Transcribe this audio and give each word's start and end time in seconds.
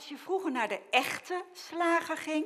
Als 0.00 0.08
je 0.08 0.16
vroeger 0.16 0.50
naar 0.50 0.68
de 0.68 0.80
echte 0.90 1.44
slager 1.52 2.16
ging, 2.16 2.44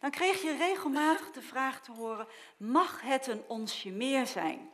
dan 0.00 0.10
kreeg 0.10 0.42
je 0.42 0.56
regelmatig 0.56 1.30
de 1.30 1.42
vraag 1.42 1.82
te 1.82 1.92
horen: 1.92 2.26
mag 2.56 3.00
het 3.00 3.26
een 3.26 3.42
onsje 3.46 3.90
meer 3.90 4.26
zijn? 4.26 4.70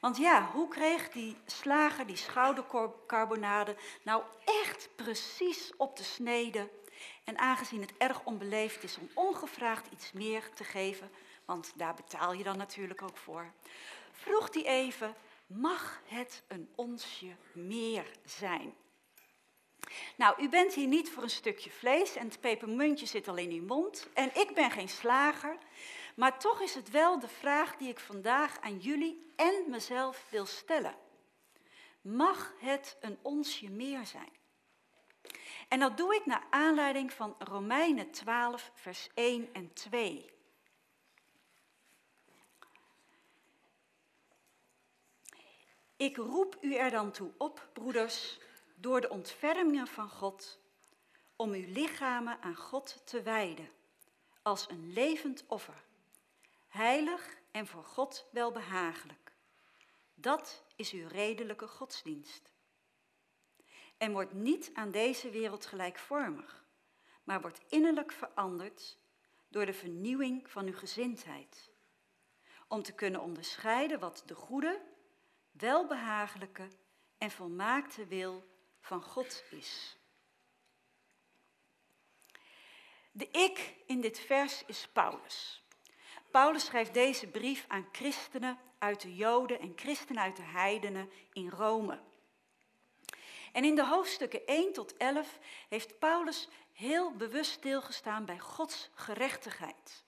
Want 0.00 0.16
ja, 0.16 0.50
hoe 0.52 0.68
kreeg 0.68 1.10
die 1.10 1.36
slager 1.46 2.06
die 2.06 2.16
schoudercarbonade 2.16 3.76
nou 4.02 4.22
echt 4.44 4.88
precies 4.96 5.72
op 5.76 5.96
de 5.96 6.02
snede? 6.02 6.70
En 7.24 7.38
aangezien 7.38 7.80
het 7.80 7.96
erg 7.98 8.24
onbeleefd 8.24 8.82
is 8.82 8.98
om 8.98 9.10
ongevraagd 9.14 9.86
iets 9.92 10.12
meer 10.12 10.50
te 10.54 10.64
geven, 10.64 11.10
want 11.44 11.72
daar 11.74 11.94
betaal 11.94 12.32
je 12.32 12.44
dan 12.44 12.56
natuurlijk 12.56 13.02
ook 13.02 13.16
voor, 13.16 13.52
vroeg 14.12 14.54
hij 14.54 14.64
even: 14.64 15.14
mag 15.46 16.00
het 16.04 16.42
een 16.48 16.72
onsje 16.74 17.36
meer 17.52 18.10
zijn? 18.24 18.74
Nou, 20.16 20.42
u 20.42 20.48
bent 20.48 20.74
hier 20.74 20.86
niet 20.86 21.10
voor 21.10 21.22
een 21.22 21.30
stukje 21.30 21.70
vlees 21.70 22.16
en 22.16 22.26
het 22.26 22.40
pepermuntje 22.40 23.06
zit 23.06 23.28
al 23.28 23.36
in 23.36 23.50
uw 23.50 23.64
mond. 23.64 24.08
En 24.14 24.30
ik 24.34 24.54
ben 24.54 24.70
geen 24.70 24.88
slager, 24.88 25.56
maar 26.14 26.38
toch 26.38 26.60
is 26.60 26.74
het 26.74 26.90
wel 26.90 27.18
de 27.18 27.28
vraag 27.28 27.76
die 27.76 27.88
ik 27.88 28.00
vandaag 28.00 28.60
aan 28.60 28.78
jullie 28.78 29.32
en 29.36 29.64
mezelf 29.66 30.26
wil 30.30 30.46
stellen. 30.46 30.94
Mag 32.00 32.54
het 32.58 32.96
een 33.00 33.18
onsje 33.22 33.70
meer 33.70 34.06
zijn? 34.06 34.40
En 35.68 35.80
dat 35.80 35.96
doe 35.96 36.14
ik 36.14 36.26
naar 36.26 36.46
aanleiding 36.50 37.12
van 37.12 37.34
Romeinen 37.38 38.10
12, 38.10 38.70
vers 38.74 39.08
1 39.14 39.48
en 39.52 39.72
2. 39.72 40.30
Ik 45.96 46.16
roep 46.16 46.56
u 46.60 46.74
er 46.74 46.90
dan 46.90 47.10
toe 47.10 47.30
op, 47.38 47.68
broeders, 47.72 48.38
door 48.82 49.00
de 49.00 49.08
ontfermingen 49.08 49.86
van 49.86 50.08
God, 50.08 50.60
om 51.36 51.52
uw 51.52 51.72
lichamen 51.72 52.40
aan 52.40 52.56
God 52.56 53.02
te 53.04 53.22
wijden, 53.22 53.70
als 54.42 54.70
een 54.70 54.92
levend 54.92 55.44
offer, 55.46 55.84
heilig 56.68 57.36
en 57.50 57.66
voor 57.66 57.84
God 57.84 58.26
welbehagelijk. 58.30 59.32
Dat 60.14 60.64
is 60.76 60.92
uw 60.92 61.08
redelijke 61.08 61.66
godsdienst. 61.66 62.50
En 63.96 64.12
wordt 64.12 64.32
niet 64.32 64.70
aan 64.74 64.90
deze 64.90 65.30
wereld 65.30 65.66
gelijkvormig, 65.66 66.64
maar 67.24 67.40
wordt 67.40 67.60
innerlijk 67.68 68.12
veranderd 68.12 68.98
door 69.48 69.66
de 69.66 69.74
vernieuwing 69.74 70.50
van 70.50 70.66
uw 70.66 70.76
gezindheid, 70.76 71.70
om 72.68 72.82
te 72.82 72.92
kunnen 72.92 73.20
onderscheiden 73.20 73.98
wat 73.98 74.22
de 74.26 74.34
goede, 74.34 74.80
welbehagelijke 75.50 76.68
en 77.18 77.30
volmaakte 77.30 78.06
wil 78.06 78.50
van 78.82 79.02
God 79.02 79.44
is. 79.50 79.96
De 83.12 83.28
ik 83.30 83.74
in 83.86 84.00
dit 84.00 84.20
vers 84.20 84.64
is 84.66 84.88
Paulus. 84.92 85.62
Paulus 86.30 86.64
schrijft 86.64 86.94
deze 86.94 87.26
brief 87.26 87.64
aan 87.68 87.88
christenen 87.92 88.58
uit 88.78 89.00
de 89.00 89.14
Joden 89.14 89.60
en 89.60 89.72
christenen 89.76 90.22
uit 90.22 90.36
de 90.36 90.42
heidenen 90.42 91.10
in 91.32 91.48
Rome. 91.48 92.00
En 93.52 93.64
in 93.64 93.74
de 93.74 93.86
hoofdstukken 93.86 94.46
1 94.46 94.72
tot 94.72 94.96
11 94.96 95.38
heeft 95.68 95.98
Paulus 95.98 96.48
heel 96.72 97.16
bewust 97.16 97.50
stilgestaan 97.50 98.24
bij 98.24 98.38
Gods 98.38 98.90
gerechtigheid. 98.94 100.04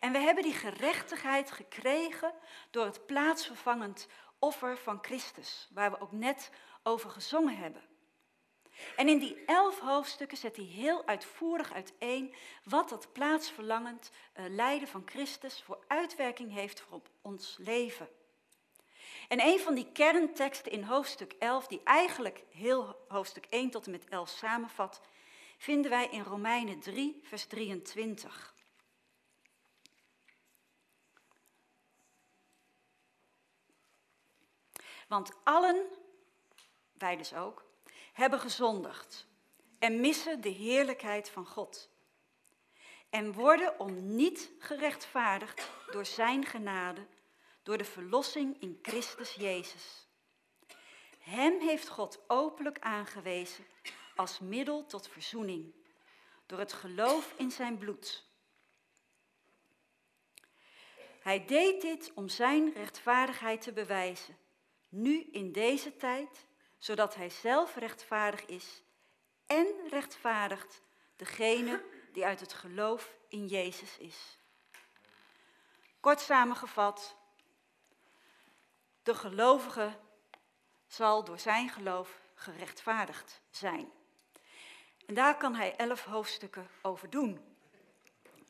En 0.00 0.12
we 0.12 0.18
hebben 0.18 0.42
die 0.42 0.52
gerechtigheid 0.52 1.50
gekregen 1.50 2.32
door 2.70 2.84
het 2.84 3.06
plaatsvervangend 3.06 4.08
offer 4.38 4.76
van 4.76 4.98
Christus, 5.02 5.68
waar 5.72 5.90
we 5.90 6.00
ook 6.00 6.12
net 6.12 6.50
over 6.82 7.10
gezongen 7.10 7.56
hebben. 7.56 7.82
En 8.96 9.08
in 9.08 9.18
die 9.18 9.44
elf 9.44 9.78
hoofdstukken 9.80 10.36
zet 10.36 10.56
hij 10.56 10.64
heel 10.64 11.06
uitvoerig 11.06 11.72
uiteen 11.72 12.34
wat 12.64 12.88
dat 12.88 13.12
plaatsverlangend 13.12 14.10
uh, 14.10 14.44
lijden 14.48 14.88
van 14.88 15.02
Christus 15.04 15.62
voor 15.62 15.84
uitwerking 15.88 16.52
heeft 16.52 16.80
voor 16.80 17.02
ons 17.22 17.56
leven. 17.58 18.08
En 19.28 19.40
een 19.40 19.60
van 19.60 19.74
die 19.74 19.92
kernteksten 19.92 20.72
in 20.72 20.82
hoofdstuk 20.82 21.32
11, 21.38 21.66
die 21.66 21.80
eigenlijk 21.84 22.44
heel 22.50 23.04
hoofdstuk 23.08 23.46
1 23.50 23.70
tot 23.70 23.84
en 23.84 23.90
met 23.90 24.08
11 24.08 24.28
samenvat, 24.28 25.00
vinden 25.58 25.90
wij 25.90 26.08
in 26.10 26.22
Romeinen 26.22 26.80
3, 26.80 27.20
vers 27.22 27.44
23. 27.44 28.53
Want 35.08 35.32
allen 35.44 35.86
wij 36.92 37.16
dus 37.16 37.34
ook, 37.34 37.64
hebben 38.12 38.40
gezondigd 38.40 39.26
en 39.78 40.00
missen 40.00 40.40
de 40.40 40.48
heerlijkheid 40.48 41.30
van 41.30 41.46
God. 41.46 41.90
En 43.10 43.32
worden 43.32 43.80
om 43.80 44.14
niet 44.14 44.50
gerechtvaardigd 44.58 45.70
door 45.90 46.06
Zijn 46.06 46.44
genade, 46.44 47.06
door 47.62 47.78
de 47.78 47.84
verlossing 47.84 48.60
in 48.60 48.78
Christus 48.82 49.34
Jezus. 49.34 50.06
Hem 51.18 51.60
heeft 51.60 51.88
God 51.88 52.20
openlijk 52.26 52.78
aangewezen 52.78 53.64
als 54.16 54.38
middel 54.38 54.86
tot 54.86 55.08
verzoening, 55.08 55.74
door 56.46 56.58
het 56.58 56.72
geloof 56.72 57.34
in 57.36 57.50
Zijn 57.50 57.78
bloed. 57.78 58.24
Hij 61.20 61.44
deed 61.44 61.80
dit 61.80 62.12
om 62.14 62.28
Zijn 62.28 62.72
rechtvaardigheid 62.72 63.62
te 63.62 63.72
bewijzen, 63.72 64.38
nu 64.94 65.28
in 65.32 65.52
deze 65.52 65.96
tijd 65.96 66.46
zodat 66.78 67.14
hij 67.14 67.30
zelf 67.30 67.76
rechtvaardig 67.76 68.46
is 68.46 68.82
en 69.46 69.66
rechtvaardigt 69.88 70.82
degene 71.16 71.84
die 72.12 72.24
uit 72.24 72.40
het 72.40 72.52
geloof 72.52 73.16
in 73.28 73.46
Jezus 73.46 73.98
is. 73.98 74.38
Kort 76.00 76.20
samengevat, 76.20 77.16
de 79.02 79.14
gelovige 79.14 79.98
zal 80.86 81.24
door 81.24 81.38
zijn 81.38 81.68
geloof 81.68 82.20
gerechtvaardigd 82.34 83.40
zijn. 83.50 83.92
En 85.06 85.14
daar 85.14 85.36
kan 85.36 85.54
hij 85.54 85.76
elf 85.76 86.04
hoofdstukken 86.04 86.68
over 86.82 87.10
doen. 87.10 87.53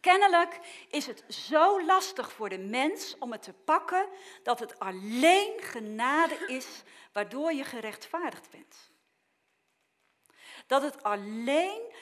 Kennelijk 0.04 0.60
is 0.88 1.06
het 1.06 1.24
zo 1.28 1.84
lastig 1.84 2.32
voor 2.32 2.48
de 2.48 2.58
mens 2.58 3.18
om 3.18 3.32
het 3.32 3.42
te 3.42 3.52
pakken 3.52 4.08
dat 4.42 4.58
het 4.58 4.78
alleen 4.78 5.60
genade 5.60 6.46
is 6.46 6.82
waardoor 7.12 7.52
je 7.52 7.64
gerechtvaardigd 7.64 8.50
bent. 8.50 8.90
Dat 10.66 10.82
het 10.82 11.02
alleen 11.02 11.92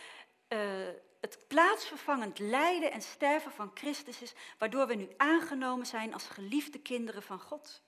uh, 0.48 0.88
het 1.20 1.44
plaatsvervangend 1.48 2.38
lijden 2.38 2.92
en 2.92 3.02
sterven 3.02 3.52
van 3.52 3.70
Christus 3.74 4.22
is, 4.22 4.34
waardoor 4.58 4.86
we 4.86 4.94
nu 4.94 5.08
aangenomen 5.16 5.86
zijn 5.86 6.12
als 6.12 6.26
geliefde 6.26 6.78
kinderen 6.78 7.22
van 7.22 7.40
God. 7.40 7.82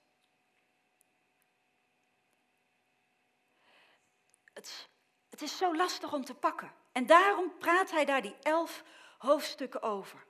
Het, 4.52 4.88
het 5.30 5.42
is 5.42 5.56
zo 5.56 5.76
lastig 5.76 6.12
om 6.12 6.24
te 6.24 6.34
pakken. 6.34 6.72
En 6.92 7.06
daarom 7.06 7.58
praat 7.58 7.90
hij 7.90 8.04
daar 8.04 8.22
die 8.22 8.36
elf 8.42 8.84
hoofdstukken 9.24 9.82
over. 9.82 10.24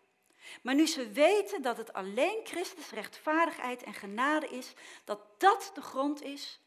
Maar 0.62 0.75
nu 0.75 0.87
ze 0.87 1.10
weten 1.10 1.62
dat 1.62 1.77
het 1.77 1.93
alleen 1.93 2.41
Christus 2.44 2.91
rechtvaardigheid 2.91 3.82
en 3.82 3.94
genade 3.94 4.49
is, 4.49 4.72
dat 5.05 5.41
dat 5.41 5.71
de 5.75 5.82
grond 5.82 6.22
is, 6.22 6.60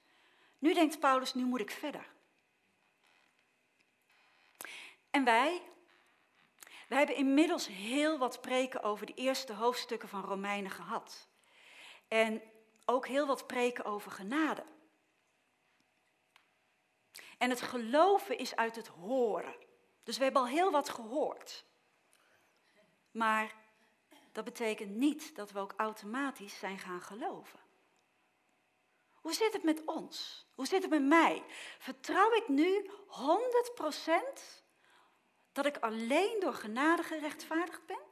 nu 0.59 0.73
denkt 0.73 0.99
Paulus, 0.99 1.33
nu 1.33 1.43
moet 1.45 1.59
ik 1.59 1.71
verder. 1.71 2.07
En 5.09 5.23
wij, 5.23 5.61
wij 6.87 6.97
hebben 6.97 7.15
inmiddels 7.15 7.67
heel 7.67 8.17
wat 8.17 8.41
preken 8.41 8.83
over 8.83 9.05
de 9.05 9.13
eerste 9.13 9.53
hoofdstukken 9.53 10.09
van 10.09 10.23
Romeinen 10.23 10.71
gehad. 10.71 11.27
En 12.07 12.41
ook 12.85 13.07
heel 13.07 13.27
wat 13.27 13.47
preken 13.47 13.85
over 13.85 14.11
genade. 14.11 14.63
En 17.37 17.49
het 17.49 17.61
geloven 17.61 18.37
is 18.37 18.55
uit 18.55 18.75
het 18.75 18.87
horen. 18.87 19.55
Dus 20.03 20.17
we 20.17 20.23
hebben 20.23 20.41
al 20.41 20.47
heel 20.47 20.71
wat 20.71 20.89
gehoord. 20.89 21.65
Maar 23.17 23.55
dat 24.31 24.43
betekent 24.43 24.95
niet 24.95 25.35
dat 25.35 25.51
we 25.51 25.59
ook 25.59 25.73
automatisch 25.77 26.59
zijn 26.59 26.77
gaan 26.77 27.01
geloven. 27.01 27.59
Hoe 29.13 29.33
zit 29.33 29.53
het 29.53 29.63
met 29.63 29.85
ons? 29.85 30.45
Hoe 30.55 30.67
zit 30.67 30.81
het 30.81 30.91
met 30.91 31.03
mij? 31.03 31.43
Vertrouw 31.79 32.33
ik 32.33 32.47
nu 32.47 32.89
100% 32.89 32.91
dat 35.51 35.65
ik 35.65 35.77
alleen 35.77 36.39
door 36.39 36.53
genade 36.53 37.03
gerechtvaardigd 37.03 37.85
ben? 37.85 38.05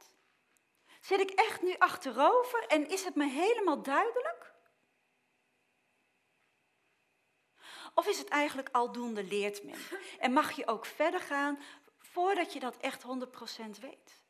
Zit 1.00 1.20
ik 1.20 1.30
echt 1.30 1.62
nu 1.62 1.74
achterover 1.78 2.66
en 2.66 2.88
is 2.88 3.04
het 3.04 3.14
me 3.14 3.28
helemaal 3.28 3.82
duidelijk? 3.82 4.54
Of 7.94 8.06
is 8.06 8.18
het 8.18 8.28
eigenlijk 8.28 8.68
aldoende 8.72 9.24
leert 9.24 9.62
men? 9.64 9.78
En 10.18 10.32
mag 10.32 10.52
je 10.52 10.66
ook 10.66 10.86
verder 10.86 11.20
gaan 11.20 11.58
voordat 11.98 12.52
je 12.52 12.60
dat 12.60 12.76
echt 12.76 13.02
100% 13.02 13.06
weet? 13.80 14.25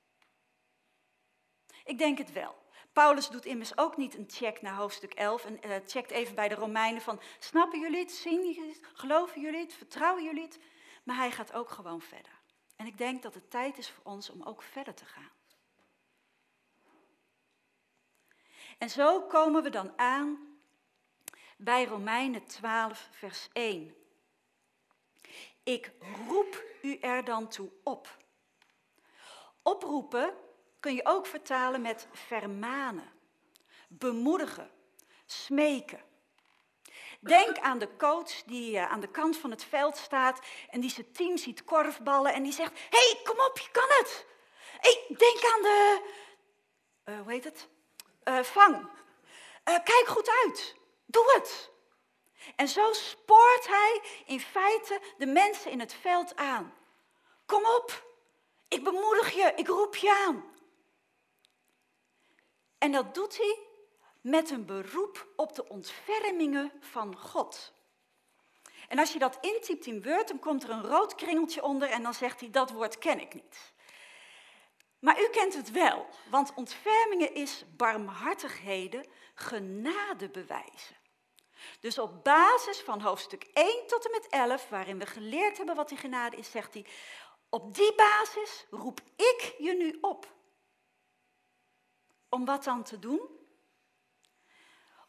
Ik 1.87 1.99
denk 1.99 2.19
het 2.19 2.33
wel. 2.33 2.55
Paulus 2.93 3.29
doet 3.29 3.45
immers 3.45 3.79
ook 3.79 3.97
niet 3.97 4.15
een 4.15 4.29
check 4.29 4.63
naar 4.63 4.75
hoofdstuk 4.75 5.15
11 5.15 5.45
en 5.45 5.59
uh, 5.67 5.77
checkt 5.87 6.11
even 6.11 6.35
bij 6.35 6.49
de 6.49 6.55
Romeinen 6.55 7.03
van, 7.03 7.21
snappen 7.39 7.81
jullie 7.81 7.99
het, 7.99 8.13
zien 8.13 8.47
jullie 8.47 8.69
het, 8.69 8.81
geloven 8.93 9.41
jullie 9.41 9.61
het, 9.61 9.75
vertrouwen 9.75 10.25
jullie 10.25 10.43
het? 10.43 10.59
Maar 11.05 11.17
hij 11.17 11.31
gaat 11.31 11.53
ook 11.53 11.71
gewoon 11.71 12.01
verder. 12.01 12.33
En 12.77 12.87
ik 12.87 12.99
denk 12.99 13.23
dat 13.23 13.35
het 13.35 13.51
tijd 13.51 13.79
is 13.79 13.91
voor 13.91 14.05
ons 14.05 14.31
om 14.31 14.43
ook 14.43 14.63
verder 14.63 14.95
te 14.95 15.05
gaan. 15.05 15.31
En 18.79 18.91
zo 18.91 19.23
komen 19.23 19.63
we 19.63 19.71
dan 19.71 19.99
aan 19.99 20.59
bij 21.57 21.85
Romeinen 21.85 22.45
12, 22.45 23.09
vers 23.11 23.49
1. 23.53 23.95
Ik 25.63 25.93
roep 26.29 26.65
u 26.83 26.99
er 26.99 27.25
dan 27.25 27.49
toe 27.49 27.71
op. 27.83 28.17
Oproepen 29.63 30.35
kun 30.87 30.95
je 30.95 31.07
ook 31.07 31.27
vertalen 31.27 31.81
met 31.81 32.07
vermanen, 32.13 33.13
bemoedigen, 33.89 34.71
smeken. 35.25 36.03
Denk 37.21 37.59
aan 37.59 37.79
de 37.79 37.97
coach 37.97 38.43
die 38.43 38.79
eh, 38.79 38.91
aan 38.91 39.01
de 39.01 39.11
kant 39.11 39.37
van 39.37 39.51
het 39.51 39.65
veld 39.65 39.97
staat 39.97 40.41
en 40.71 40.81
die 40.81 40.91
zijn 40.91 41.13
team 41.13 41.37
ziet 41.37 41.65
korfballen 41.65 42.33
en 42.33 42.43
die 42.43 42.53
zegt: 42.53 42.73
hey, 42.91 43.21
kom 43.25 43.41
op, 43.41 43.59
je 43.59 43.71
kan 43.71 43.89
het. 43.89 44.27
Hey, 44.81 45.05
denk 45.09 45.55
aan 45.55 45.63
de, 45.63 46.03
uh, 47.05 47.21
hoe 47.21 47.33
heet 47.33 47.45
het? 47.45 47.69
Uh, 48.25 48.41
vang. 48.43 48.89
kijk 49.65 50.05
goed 50.07 50.31
uit. 50.45 50.75
Doe 51.07 51.33
het. 51.35 51.71
En 52.57 52.69
zo 52.69 52.93
spoort 52.93 53.67
hij 53.67 54.03
in 54.27 54.41
feite 54.41 55.01
de 55.19 55.27
mensen 55.27 55.71
in 55.71 55.81
het 55.81 55.95
veld 55.95 56.37
aan. 56.37 56.75
Kom 57.47 57.65
op, 57.65 58.07
ik 58.69 58.85
bemoedig 58.85 59.35
je, 59.35 59.53
ik 59.57 59.69
roep 59.69 59.97
je 59.97 60.25
aan. 60.27 60.55
En 62.79 62.93
dat 62.93 63.15
doet 63.15 63.37
hij 63.37 63.59
met 64.21 64.51
een 64.51 64.67
beroep 64.67 65.27
op 65.37 65.55
de 65.55 65.69
ontfermingen 65.69 66.73
van 66.81 67.19
God. 67.19 67.73
En 68.89 68.99
als 68.99 69.13
je 69.13 69.19
dat 69.19 69.39
intypt 69.41 69.87
in 69.87 70.03
Word, 70.03 70.29
dan 70.29 70.39
komt 70.39 70.63
er 70.63 70.71
een 70.71 70.83
rood 70.83 71.15
kringeltje 71.15 71.63
onder 71.63 71.89
en 71.89 72.03
dan 72.03 72.15
zegt 72.15 72.41
hij, 72.41 72.51
dat 72.51 72.71
woord 72.71 72.99
ken 72.99 73.21
ik 73.21 73.35
niet. 73.35 73.75
Maar 74.99 75.21
u 75.21 75.29
kent 75.29 75.55
het 75.55 75.71
wel, 75.71 76.07
want 76.31 76.55
ontfermingen 76.55 77.35
is 77.35 77.65
barmhartigheden, 77.77 79.07
genade 79.35 80.29
bewijzen. 80.29 80.97
Dus 81.81 81.99
op 81.99 82.25
basis 82.25 82.81
van 82.81 83.01
hoofdstuk 83.01 83.47
1 83.53 83.87
tot 83.87 84.05
en 84.05 84.11
met 84.11 84.27
11, 84.29 84.69
waarin 84.69 84.99
we 84.99 85.07
geleerd 85.07 85.57
hebben 85.57 85.77
wat 85.77 85.89
die 85.89 85.99
genade 85.99 86.37
is, 86.37 86.51
zegt 86.51 86.75
hij, 86.75 86.87
op 87.49 87.75
die 87.75 87.95
basis 87.95 88.67
roep 88.71 89.01
ik 89.17 89.55
je 89.59 89.75
nu 89.75 89.99
op. 90.01 90.35
Om 92.29 92.45
wat 92.45 92.65
dan 92.65 92.83
te 92.83 92.99
doen? 92.99 93.21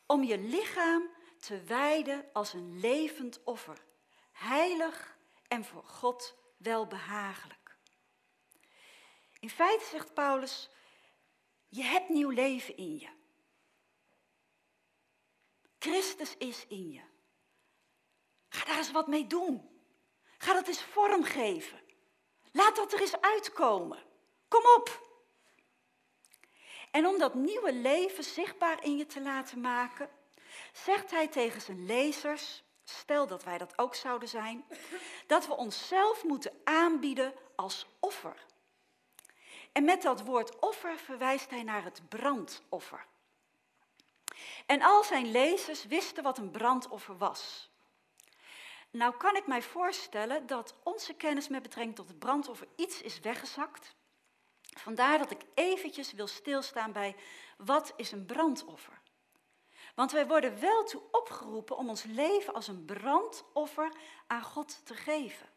Om 0.06 0.24
je 0.24 0.38
lichaam 0.38 1.10
te 1.40 1.62
wijden 1.62 2.30
als 2.34 2.54
een 2.54 2.80
levend 2.80 3.44
offer, 3.44 3.86
heilig 4.32 5.18
en 5.48 5.66
voor 5.66 5.84
God 5.84 6.36
welbehagelijk. 6.58 7.78
In 9.40 9.50
feite 9.50 9.86
zegt 9.86 10.14
Paulus, 10.14 10.70
je 11.68 11.84
hebt 11.84 12.10
nieuw 12.10 12.30
leven 12.30 12.78
in 12.78 12.98
je. 12.98 13.10
Christus 15.80 16.38
is 16.38 16.68
in 16.68 16.92
je. 16.92 17.02
Ga 18.50 18.66
daar 18.66 18.78
eens 18.78 18.92
wat 18.92 19.08
mee 19.08 19.28
doen. 19.28 19.70
Ga 20.38 20.54
dat 20.54 20.68
eens 20.68 20.82
vormgeven. 20.82 21.82
Laat 22.52 22.76
dat 22.76 22.94
er 22.94 23.02
eens 23.02 23.22
uitkomen. 23.22 24.04
Kom 24.48 24.64
op. 24.78 25.07
En 26.92 27.08
om 27.08 27.20
dat 27.20 27.34
nieuwe 27.34 27.74
leven 27.74 28.24
zichtbaar 28.24 28.84
in 28.84 28.98
je 28.98 29.06
te 29.06 29.22
laten 29.22 29.62
maken, 29.62 30.10
zegt 30.74 31.12
hij 31.12 31.28
tegen 31.28 31.62
zijn 31.62 31.86
lezers, 31.86 32.64
stel 32.84 33.28
dat 33.28 33.44
wij 33.44 33.58
dat 33.58 33.78
ook 33.78 33.96
zouden 33.96 34.30
zijn, 34.30 34.66
dat 35.28 35.48
we 35.48 35.56
onszelf 35.56 36.24
moeten 36.24 36.52
aanbieden 36.64 37.34
als 37.56 37.88
offer. 38.00 38.46
En 39.72 39.84
met 39.84 40.02
dat 40.02 40.22
woord 40.22 40.60
offer 40.60 40.98
verwijst 40.98 41.50
hij 41.50 41.64
naar 41.64 41.84
het 41.84 42.02
brandoffer. 42.10 43.06
En 44.66 44.82
al 44.82 45.04
zijn 45.04 45.32
lezers 45.32 45.86
wisten 45.86 46.24
wat 46.24 46.38
een 46.38 46.52
brandoffer 46.52 47.18
was. 47.18 47.70
Nou 48.90 49.18
kan 49.18 49.36
ik 49.36 49.48
mij 49.48 49.62
voorstellen 49.62 50.48
dat 50.48 50.76
onze 50.84 51.14
kennis 51.14 51.48
met 51.48 51.62
betrekking 51.62 51.96
tot 51.96 52.08
het 52.08 52.20
brandoffer 52.20 52.68
iets 52.76 53.02
is 53.02 53.20
weggezakt. 53.20 53.96
Vandaar 54.74 55.18
dat 55.18 55.32
ik 55.32 55.42
eventjes 55.54 56.12
wil 56.12 56.28
stilstaan 56.28 56.92
bij 56.92 57.16
wat 57.58 57.94
is 57.96 58.12
een 58.12 58.26
brandoffer. 58.26 59.02
Want 59.96 60.12
wij 60.12 60.28
worden 60.28 60.60
wel 60.60 60.84
toe 60.84 61.02
opgeroepen 61.12 61.78
om 61.78 61.90
ons 61.90 62.04
leven 62.04 62.54
als 62.54 62.68
een 62.68 62.86
brandoffer 62.86 63.92
aan 64.28 64.44
God 64.44 64.86
te 64.86 64.94
geven. 64.94 65.50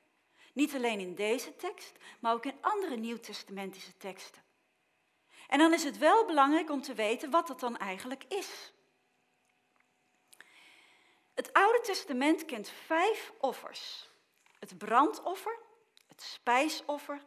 Niet 0.52 0.74
alleen 0.74 1.00
in 1.00 1.14
deze 1.14 1.56
tekst, 1.56 1.92
maar 2.20 2.32
ook 2.32 2.44
in 2.44 2.58
andere 2.60 2.96
nieuwtestamentische 2.96 3.96
teksten. 3.96 4.42
En 5.48 5.58
dan 5.58 5.72
is 5.72 5.84
het 5.84 5.98
wel 5.98 6.24
belangrijk 6.24 6.70
om 6.70 6.82
te 6.82 6.94
weten 6.94 7.30
wat 7.30 7.46
dat 7.46 7.60
dan 7.60 7.76
eigenlijk 7.76 8.24
is. 8.28 8.72
Het 11.34 11.52
Oude 11.52 11.80
Testament 11.80 12.44
kent 12.44 12.68
vijf 12.68 13.32
offers. 13.38 14.08
Het 14.58 14.78
brandoffer, 14.78 15.58
het 16.06 16.22
spijsoffer, 16.22 17.22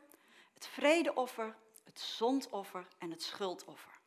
het 0.53 0.67
vredeoffer, 0.67 1.55
het 1.83 1.99
zondoffer 1.99 2.87
en 2.97 3.11
het 3.11 3.23
schuldoffer. 3.23 4.01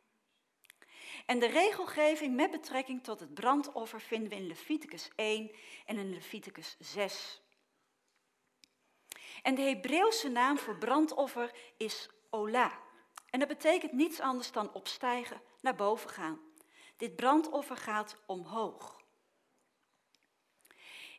En 1.25 1.39
de 1.39 1.47
regelgeving 1.47 2.35
met 2.35 2.51
betrekking 2.51 3.03
tot 3.03 3.19
het 3.19 3.33
brandoffer 3.33 4.01
vinden 4.01 4.29
we 4.29 4.35
in 4.35 4.47
Leviticus 4.47 5.09
1 5.15 5.51
en 5.85 5.97
in 5.97 6.13
Leviticus 6.13 6.75
6. 6.79 7.41
En 9.41 9.55
de 9.55 9.61
Hebreeuwse 9.61 10.29
naam 10.29 10.57
voor 10.57 10.77
brandoffer 10.77 11.51
is 11.77 12.09
Ola. 12.29 12.79
En 13.29 13.39
dat 13.39 13.47
betekent 13.47 13.91
niets 13.91 14.19
anders 14.19 14.51
dan 14.51 14.73
opstijgen, 14.73 15.41
naar 15.61 15.75
boven 15.75 16.09
gaan. 16.09 16.39
Dit 16.97 17.15
brandoffer 17.15 17.77
gaat 17.77 18.15
omhoog. 18.25 19.01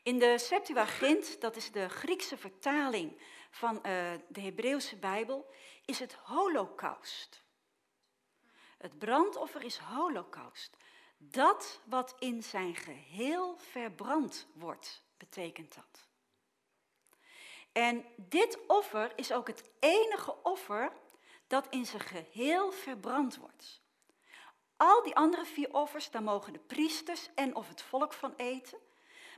In 0.03 0.19
de 0.19 0.39
Septuagint, 0.39 1.41
dat 1.41 1.57
is 1.57 1.73
de 1.73 1.89
Griekse 1.89 2.37
vertaling 2.37 3.21
van 3.51 3.75
uh, 3.77 3.83
de 4.29 4.41
Hebreeuwse 4.41 4.97
Bijbel, 4.97 5.51
is 5.89 5.99
het 5.99 6.13
holocaust. 6.13 7.43
Het 8.79 8.99
brandoffer 8.99 9.63
is 9.63 9.79
holocaust. 9.79 10.77
Dat 11.19 11.81
wat 11.85 12.15
in 12.19 12.43
zijn 12.43 12.77
geheel 12.77 13.57
verbrand 13.57 14.47
wordt, 14.53 15.03
betekent 15.17 15.75
dat. 15.75 16.07
En 17.73 18.05
dit 18.17 18.59
offer 18.67 19.13
is 19.17 19.33
ook 19.33 19.47
het 19.47 19.71
enige 19.79 20.43
offer 20.43 20.93
dat 21.47 21.67
in 21.71 21.87
zijn 21.87 22.03
geheel 22.03 22.73
verbrand 22.73 23.37
wordt. 23.37 23.81
Al 24.77 25.03
die 25.03 25.17
andere 25.17 25.45
vier 25.45 25.75
offers, 25.75 26.11
daar 26.11 26.23
mogen 26.23 26.53
de 26.53 26.59
priesters 26.59 27.29
en 27.35 27.55
of 27.55 27.69
het 27.69 27.83
volk 27.83 28.13
van 28.13 28.35
eten. 28.37 28.79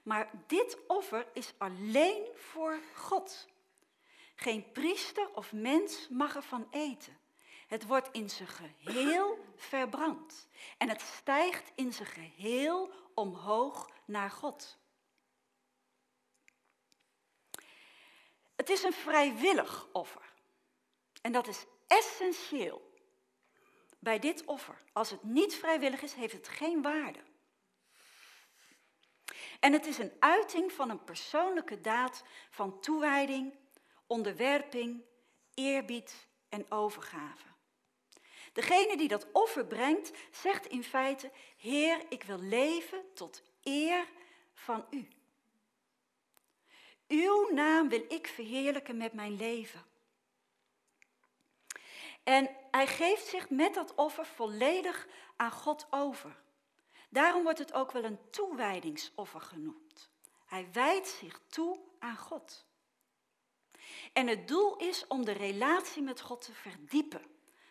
Maar 0.02 0.30
dit 0.46 0.78
offer 0.86 1.26
is 1.32 1.52
alleen 1.58 2.26
voor 2.34 2.80
God. 2.94 3.46
Geen 4.42 4.72
priester 4.72 5.34
of 5.34 5.52
mens 5.52 6.08
mag 6.08 6.36
ervan 6.36 6.68
eten. 6.70 7.18
Het 7.66 7.86
wordt 7.86 8.08
in 8.12 8.30
zijn 8.30 8.48
geheel 8.48 9.38
verbrand. 9.56 10.48
En 10.78 10.88
het 10.88 11.00
stijgt 11.00 11.72
in 11.74 11.92
zijn 11.92 12.08
geheel 12.08 12.90
omhoog 13.14 13.90
naar 14.04 14.30
God. 14.30 14.78
Het 18.56 18.68
is 18.68 18.82
een 18.82 18.92
vrijwillig 18.92 19.88
offer. 19.92 20.32
En 21.22 21.32
dat 21.32 21.46
is 21.46 21.66
essentieel 21.86 22.94
bij 23.98 24.18
dit 24.18 24.44
offer. 24.44 24.82
Als 24.92 25.10
het 25.10 25.22
niet 25.22 25.54
vrijwillig 25.54 26.02
is, 26.02 26.14
heeft 26.14 26.32
het 26.32 26.48
geen 26.48 26.82
waarde. 26.82 27.20
En 29.60 29.72
het 29.72 29.86
is 29.86 29.98
een 29.98 30.12
uiting 30.18 30.72
van 30.72 30.90
een 30.90 31.04
persoonlijke 31.04 31.80
daad 31.80 32.24
van 32.50 32.80
toewijding, 32.80 33.58
onderwerping, 34.10 35.02
eerbied 35.54 36.28
en 36.48 36.70
overgave. 36.70 37.46
Degene 38.52 38.96
die 38.96 39.08
dat 39.08 39.26
offer 39.32 39.66
brengt, 39.66 40.12
zegt 40.30 40.66
in 40.66 40.84
feite: 40.84 41.30
Heer, 41.56 42.00
ik 42.08 42.22
wil 42.22 42.38
leven 42.38 43.04
tot 43.14 43.42
eer 43.62 44.04
van 44.52 44.84
u. 44.90 45.08
Uw 47.08 47.48
naam 47.52 47.88
wil 47.88 48.04
ik 48.08 48.26
verheerlijken 48.26 48.96
met 48.96 49.12
mijn 49.12 49.36
leven. 49.36 49.84
En 52.22 52.56
hij 52.70 52.86
geeft 52.86 53.26
zich 53.26 53.50
met 53.50 53.74
dat 53.74 53.94
offer 53.94 54.26
volledig 54.26 55.08
aan 55.36 55.52
God 55.52 55.86
over. 55.90 56.42
Daarom 57.08 57.42
wordt 57.42 57.58
het 57.58 57.72
ook 57.72 57.92
wel 57.92 58.04
een 58.04 58.30
toewijdingsoffer 58.30 59.40
genoemd. 59.40 60.10
Hij 60.46 60.68
wijdt 60.72 61.08
zich 61.08 61.40
toe 61.48 61.78
aan 61.98 62.16
God. 62.16 62.68
En 64.12 64.26
het 64.26 64.48
doel 64.48 64.76
is 64.76 65.06
om 65.06 65.24
de 65.24 65.32
relatie 65.32 66.02
met 66.02 66.20
God 66.20 66.44
te 66.44 66.52
verdiepen. 66.52 67.22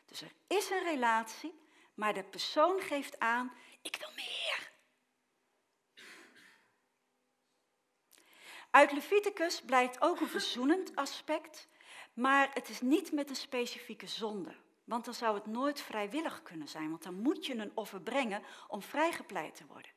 Dus 0.05 0.21
er 0.21 0.31
is 0.47 0.69
een 0.69 0.83
relatie, 0.83 1.59
maar 1.93 2.13
de 2.13 2.23
persoon 2.23 2.79
geeft 2.79 3.19
aan, 3.19 3.53
ik 3.81 3.95
wil 3.95 4.09
meer. 4.15 4.71
Uit 8.69 8.91
Leviticus 8.91 9.61
blijkt 9.61 10.01
ook 10.01 10.19
een 10.19 10.27
verzoenend 10.27 10.95
aspect, 10.95 11.67
Maar 12.13 12.49
het 12.53 12.69
is 12.69 12.81
niet 12.81 13.11
met 13.11 13.29
een 13.29 13.35
specifieke 13.35 14.07
zonde. 14.07 14.55
Want 14.83 15.05
dan 15.05 15.13
zou 15.13 15.35
het 15.35 15.45
nooit 15.45 15.81
vrijwillig 15.81 16.41
kunnen 16.43 16.67
zijn. 16.67 16.89
Want 16.89 17.03
dan 17.03 17.21
moet 17.21 17.45
je 17.45 17.55
een 17.55 17.71
offer 17.75 18.01
brengen 18.01 18.43
om 18.67 18.81
vrijgepleit 18.81 19.55
te 19.55 19.65
worden. 19.65 19.91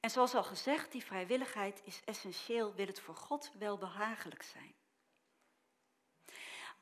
En 0.00 0.10
zoals 0.10 0.34
al 0.34 0.44
gezegd, 0.44 0.92
die 0.92 1.04
vrijwilligheid 1.04 1.82
is 1.84 2.00
essentieel, 2.04 2.74
wil 2.74 2.86
het 2.86 3.00
voor 3.00 3.16
God 3.16 3.50
wel 3.58 3.78
behagelijk 3.78 4.42
zijn. 4.42 4.74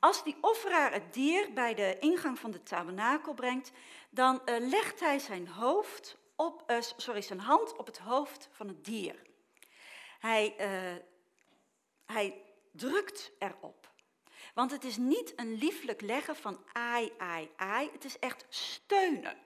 Als 0.05 0.23
die 0.23 0.37
offeraar 0.41 0.93
het 0.93 1.13
dier 1.13 1.53
bij 1.53 1.73
de 1.73 1.97
ingang 1.99 2.39
van 2.39 2.51
de 2.51 2.63
tabernakel 2.63 3.33
brengt, 3.33 3.71
dan 4.09 4.41
uh, 4.45 4.55
legt 4.69 4.99
hij 4.99 5.19
zijn, 5.19 5.47
hoofd 5.47 6.17
op, 6.35 6.63
uh, 6.67 6.77
sorry, 6.95 7.21
zijn 7.21 7.39
hand 7.39 7.77
op 7.77 7.85
het 7.85 7.97
hoofd 7.97 8.49
van 8.51 8.67
het 8.67 8.85
dier. 8.85 9.21
Hij, 10.19 10.55
uh, 10.59 11.01
hij 12.05 12.43
drukt 12.71 13.31
erop. 13.39 13.91
Want 14.53 14.71
het 14.71 14.83
is 14.83 14.97
niet 14.97 15.33
een 15.35 15.53
lieflijk 15.53 16.01
leggen 16.01 16.35
van 16.35 16.63
ai, 16.71 17.11
ai, 17.17 17.49
ai. 17.55 17.89
Het 17.91 18.05
is 18.05 18.19
echt 18.19 18.45
steunen. 18.49 19.37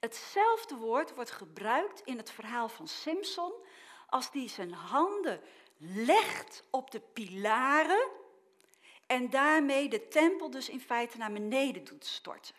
Hetzelfde 0.00 0.76
woord 0.76 1.14
wordt 1.14 1.30
gebruikt 1.30 2.00
in 2.04 2.16
het 2.16 2.30
verhaal 2.30 2.68
van 2.68 2.88
Simpson 2.88 3.52
als 4.06 4.30
die 4.30 4.48
zijn 4.48 4.72
handen 4.72 5.40
legt 5.78 6.64
op 6.70 6.90
de 6.90 7.00
pilaren 7.00 8.18
en 9.10 9.30
daarmee 9.30 9.88
de 9.88 10.08
tempel 10.08 10.50
dus 10.50 10.68
in 10.68 10.80
feite 10.80 11.18
naar 11.18 11.32
beneden 11.32 11.84
doet 11.84 12.06
storten. 12.06 12.54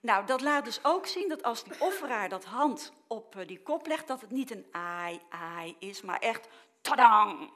Nou, 0.00 0.26
dat 0.26 0.40
laat 0.40 0.64
dus 0.64 0.84
ook 0.84 1.06
zien 1.06 1.28
dat 1.28 1.42
als 1.42 1.64
die 1.64 1.80
offeraar 1.80 2.28
dat 2.28 2.44
hand 2.44 2.92
op 3.06 3.36
eh, 3.36 3.46
die 3.46 3.62
kop 3.62 3.86
legt, 3.86 4.06
dat 4.06 4.20
het 4.20 4.30
niet 4.30 4.50
een 4.50 4.66
ai, 4.70 5.20
ai 5.28 5.76
is, 5.78 6.02
maar 6.02 6.18
echt 6.18 6.48
tadang. 6.80 7.50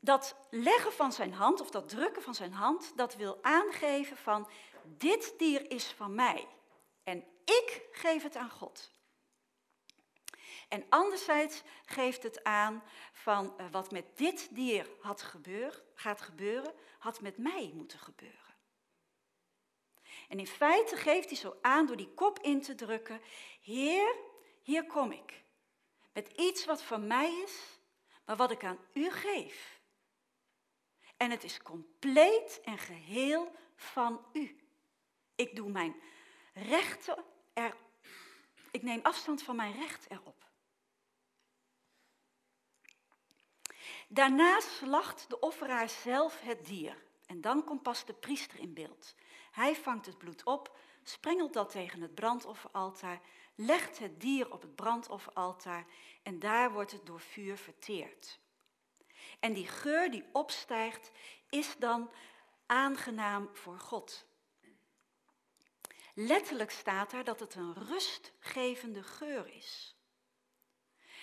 Dat 0.00 0.36
leggen 0.50 0.92
van 0.92 1.12
zijn 1.12 1.32
hand, 1.32 1.60
of 1.60 1.70
dat 1.70 1.88
drukken 1.88 2.22
van 2.22 2.34
zijn 2.34 2.52
hand, 2.52 2.92
dat 2.96 3.16
wil 3.16 3.38
aangeven 3.42 4.16
van 4.16 4.48
dit 4.84 5.34
dier 5.38 5.70
is 5.70 5.86
van 5.86 6.14
mij 6.14 6.48
en 7.02 7.24
ik 7.44 7.82
geef 7.92 8.22
het 8.22 8.36
aan 8.36 8.50
God. 8.50 8.90
En 10.70 10.84
anderzijds 10.88 11.62
geeft 11.84 12.22
het 12.22 12.44
aan 12.44 12.82
van 13.12 13.54
uh, 13.60 13.66
wat 13.70 13.90
met 13.90 14.18
dit 14.18 14.48
dier 14.50 14.86
had 15.00 15.22
gebeur, 15.22 15.82
gaat 15.94 16.20
gebeuren, 16.20 16.74
had 16.98 17.20
met 17.20 17.38
mij 17.38 17.70
moeten 17.74 17.98
gebeuren. 17.98 18.54
En 20.28 20.38
in 20.38 20.46
feite 20.46 20.96
geeft 20.96 21.28
hij 21.28 21.38
zo 21.38 21.56
aan 21.60 21.86
door 21.86 21.96
die 21.96 22.14
kop 22.14 22.38
in 22.38 22.62
te 22.62 22.74
drukken, 22.74 23.20
Heer, 23.60 24.16
hier 24.62 24.86
kom 24.86 25.12
ik. 25.12 25.42
Met 26.12 26.28
iets 26.28 26.64
wat 26.64 26.82
van 26.82 27.06
mij 27.06 27.42
is, 27.44 27.78
maar 28.24 28.36
wat 28.36 28.50
ik 28.50 28.64
aan 28.64 28.78
u 28.92 29.10
geef. 29.10 29.80
En 31.16 31.30
het 31.30 31.44
is 31.44 31.62
compleet 31.62 32.60
en 32.64 32.78
geheel 32.78 33.52
van 33.76 34.24
u. 34.32 34.60
Ik 35.34 35.56
doe 35.56 35.70
mijn 35.70 36.00
rechten 36.52 37.24
er. 37.52 37.76
Ik 38.70 38.82
neem 38.82 39.00
afstand 39.02 39.42
van 39.42 39.56
mijn 39.56 39.74
recht 39.74 40.10
erop. 40.10 40.49
Daarna 44.12 44.60
slacht 44.60 45.24
de 45.28 45.40
offeraar 45.40 45.88
zelf 45.88 46.40
het 46.40 46.66
dier. 46.66 46.96
En 47.26 47.40
dan 47.40 47.64
komt 47.64 47.82
pas 47.82 48.04
de 48.04 48.12
priester 48.12 48.58
in 48.58 48.74
beeld. 48.74 49.14
Hij 49.50 49.76
vangt 49.76 50.06
het 50.06 50.18
bloed 50.18 50.44
op, 50.44 50.76
sprengelt 51.02 51.52
dat 51.52 51.70
tegen 51.70 52.00
het 52.00 52.14
brandofferaltaar, 52.14 53.20
legt 53.54 53.98
het 53.98 54.20
dier 54.20 54.52
op 54.52 54.62
het 54.62 54.74
brandofferaltaar 54.74 55.86
en 56.22 56.38
daar 56.38 56.72
wordt 56.72 56.92
het 56.92 57.06
door 57.06 57.20
vuur 57.20 57.56
verteerd. 57.56 58.38
En 59.40 59.52
die 59.52 59.66
geur 59.66 60.10
die 60.10 60.24
opstijgt, 60.32 61.10
is 61.48 61.76
dan 61.78 62.10
aangenaam 62.66 63.48
voor 63.52 63.78
God. 63.78 64.26
Letterlijk 66.14 66.70
staat 66.70 67.10
daar 67.10 67.24
dat 67.24 67.40
het 67.40 67.54
een 67.54 67.74
rustgevende 67.74 69.02
geur 69.02 69.54
is. 69.54 69.94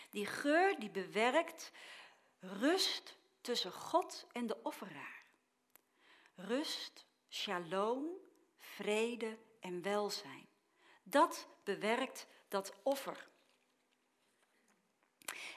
Die 0.09 0.25
geur 0.25 0.79
die 0.79 0.89
bewerkt 0.89 1.71
rust 2.39 3.17
tussen 3.41 3.71
God 3.71 4.25
en 4.31 4.47
de 4.47 4.57
offeraar. 4.63 5.25
Rust, 6.35 7.05
shalom, 7.29 8.05
vrede 8.57 9.37
en 9.59 9.81
welzijn. 9.81 10.47
Dat 11.03 11.47
bewerkt 11.63 12.27
dat 12.47 12.73
offer. 12.83 13.27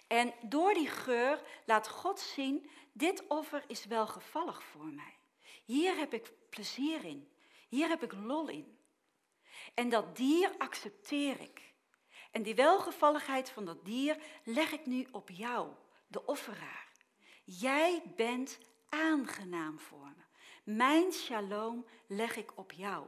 En 0.07 0.35
door 0.43 0.75
die 0.75 0.89
geur 0.89 1.43
laat 1.65 1.89
God 1.89 2.21
zien, 2.21 2.71
dit 2.93 3.27
offer 3.27 3.65
is 3.67 3.85
welgevallig 3.85 4.63
voor 4.63 4.87
mij. 4.87 5.19
Hier 5.65 5.97
heb 5.97 6.15
ik 6.15 6.33
plezier 6.49 7.05
in. 7.05 7.33
Hier 7.69 7.89
heb 7.89 8.03
ik 8.03 8.13
lol 8.13 8.49
in. 8.49 8.79
En 9.75 9.89
dat 9.89 10.17
dier 10.17 10.55
accepteer 10.59 11.41
ik. 11.41 11.75
En 12.31 12.43
die 12.43 12.55
welgevalligheid 12.55 13.51
van 13.51 13.65
dat 13.65 13.85
dier 13.85 14.23
leg 14.45 14.73
ik 14.73 14.87
nu 14.87 15.09
op 15.11 15.29
jou, 15.29 15.73
de 16.11 16.27
offeraar. 16.27 16.89
Jij 17.45 18.03
bent 18.17 18.59
aangenaam 18.89 19.79
voor 19.79 20.13
me. 20.17 20.23
Mijn 20.77 21.13
shalom 21.13 21.87
leg 22.07 22.37
ik 22.37 22.59
op 22.59 22.73
jou. 22.73 23.07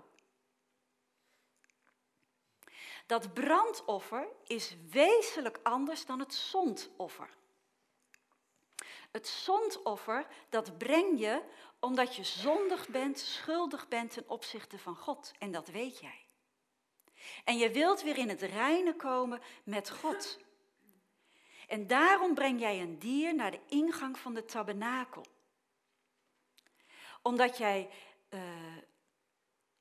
Dat 3.07 3.35
brandoffer 3.35 4.29
is 4.47 4.77
wezenlijk 4.91 5.61
anders 5.63 6.07
dan 6.07 6.19
het 6.19 6.35
zondoffer. 6.35 7.37
Het 9.11 9.29
zondoffer, 9.29 10.27
dat 10.49 10.79
breng 10.79 11.21
je 11.21 11.43
omdat 11.81 12.17
je 12.17 12.25
zondig 12.25 12.89
bent, 12.89 13.19
schuldig 13.19 13.89
bent 13.89 14.11
ten 14.13 14.29
opzichte 14.29 14.79
van 14.79 14.97
God. 14.97 15.33
En 15.39 15.53
dat 15.53 15.69
weet 15.69 15.99
jij. 15.99 16.27
En 17.45 17.59
je 17.59 17.71
wilt 17.71 18.03
weer 18.03 18.19
in 18.19 18.29
het 18.29 18.43
reine 18.43 18.97
komen 18.97 19.41
met 19.65 19.91
God. 19.91 20.39
En 21.69 21.87
daarom 21.87 22.35
breng 22.35 22.61
jij 22.61 22.81
een 22.81 22.99
dier 22.99 23.35
naar 23.35 23.51
de 23.51 23.61
ingang 23.69 24.19
van 24.19 24.35
de 24.35 24.45
tabernakel. 24.45 25.25
Omdat 27.23 27.59
jij 27.59 27.89
uh, 28.31 28.41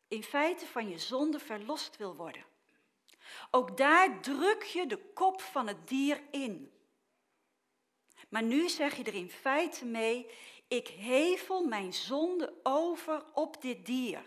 in 0.08 0.24
feite 0.24 0.66
van 0.66 0.90
je 0.90 1.00
zonde 1.00 1.40
verlost 1.40 1.98
wil 1.98 2.16
worden. 2.16 2.46
Ook 3.52 3.78
daar 3.78 4.22
druk 4.22 4.64
je 4.64 4.88
de 4.88 4.98
kop 5.14 5.42
van 5.42 5.68
het 5.68 5.88
dier 5.88 6.22
in. 6.32 6.72
Maar 8.30 8.44
nu 8.44 8.70
zeg 8.70 8.96
je 8.96 9.04
er 9.04 9.14
in 9.14 9.30
feite 9.30 9.86
mee, 9.86 10.30
ik 10.68 10.88
hevel 10.88 11.64
mijn 11.66 11.94
zonde 11.94 12.54
over 12.64 13.24
op 13.34 13.62
dit 13.62 13.86
dier. 13.86 14.24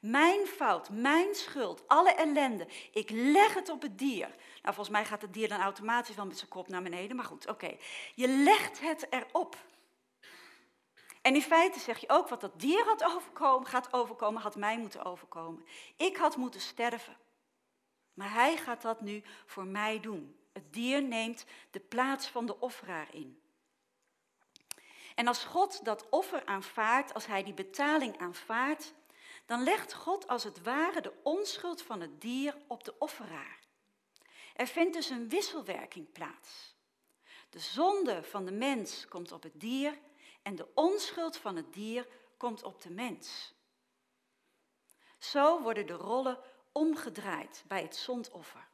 Mijn 0.00 0.46
fout, 0.46 0.90
mijn 0.90 1.34
schuld, 1.34 1.88
alle 1.88 2.12
ellende. 2.12 2.66
Ik 2.92 3.10
leg 3.10 3.54
het 3.54 3.68
op 3.68 3.82
het 3.82 3.98
dier. 3.98 4.34
Nou, 4.62 4.74
volgens 4.74 4.96
mij 4.96 5.04
gaat 5.04 5.22
het 5.22 5.32
dier 5.32 5.48
dan 5.48 5.60
automatisch 5.60 6.16
wel 6.16 6.26
met 6.26 6.38
zijn 6.38 6.50
kop 6.50 6.68
naar 6.68 6.82
beneden, 6.82 7.16
maar 7.16 7.24
goed, 7.24 7.48
oké. 7.48 7.76
Je 8.14 8.28
legt 8.28 8.80
het 8.80 9.06
erop. 9.10 9.56
En 11.22 11.34
in 11.34 11.42
feite 11.42 11.78
zeg 11.78 11.98
je 11.98 12.08
ook 12.08 12.28
wat 12.28 12.40
dat 12.40 12.60
dier 12.60 12.84
had 12.84 13.04
overkomen, 13.04 13.68
gaat 13.68 13.92
overkomen, 13.92 14.42
had 14.42 14.56
mij 14.56 14.78
moeten 14.78 15.04
overkomen. 15.04 15.64
Ik 15.96 16.16
had 16.16 16.36
moeten 16.36 16.60
sterven. 16.60 17.16
Maar 18.14 18.32
hij 18.32 18.56
gaat 18.56 18.82
dat 18.82 19.00
nu 19.00 19.22
voor 19.46 19.64
mij 19.64 20.00
doen. 20.00 20.36
Het 20.52 20.72
dier 20.72 21.02
neemt 21.02 21.44
de 21.70 21.80
plaats 21.80 22.26
van 22.26 22.46
de 22.46 22.60
offeraar 22.60 23.08
in. 23.14 23.40
En 25.14 25.26
als 25.26 25.44
God 25.44 25.84
dat 25.84 26.08
offer 26.08 26.44
aanvaardt, 26.44 27.14
als 27.14 27.26
hij 27.26 27.42
die 27.42 27.54
betaling 27.54 28.18
aanvaardt, 28.18 28.94
dan 29.46 29.62
legt 29.62 29.94
God 29.94 30.28
als 30.28 30.44
het 30.44 30.62
ware 30.62 31.00
de 31.00 31.12
onschuld 31.22 31.82
van 31.82 32.00
het 32.00 32.20
dier 32.20 32.56
op 32.66 32.84
de 32.84 32.94
offeraar. 32.98 33.61
Er 34.62 34.68
vindt 34.68 34.94
dus 34.94 35.10
een 35.10 35.28
wisselwerking 35.28 36.12
plaats. 36.12 36.74
De 37.50 37.58
zonde 37.58 38.22
van 38.22 38.44
de 38.44 38.52
mens 38.52 39.08
komt 39.08 39.32
op 39.32 39.42
het 39.42 39.60
dier 39.60 39.98
en 40.42 40.54
de 40.54 40.68
onschuld 40.74 41.36
van 41.36 41.56
het 41.56 41.72
dier 41.72 42.06
komt 42.36 42.62
op 42.62 42.82
de 42.82 42.90
mens. 42.90 43.54
Zo 45.18 45.62
worden 45.62 45.86
de 45.86 45.92
rollen 45.92 46.38
omgedraaid 46.72 47.64
bij 47.66 47.82
het 47.82 47.96
zondoffer. 47.96 48.68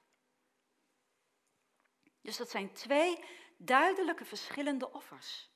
Dus 2.21 2.37
dat 2.37 2.50
zijn 2.50 2.73
twee 2.73 3.25
duidelijke 3.57 4.25
verschillende 4.25 4.92
offers. 4.92 5.50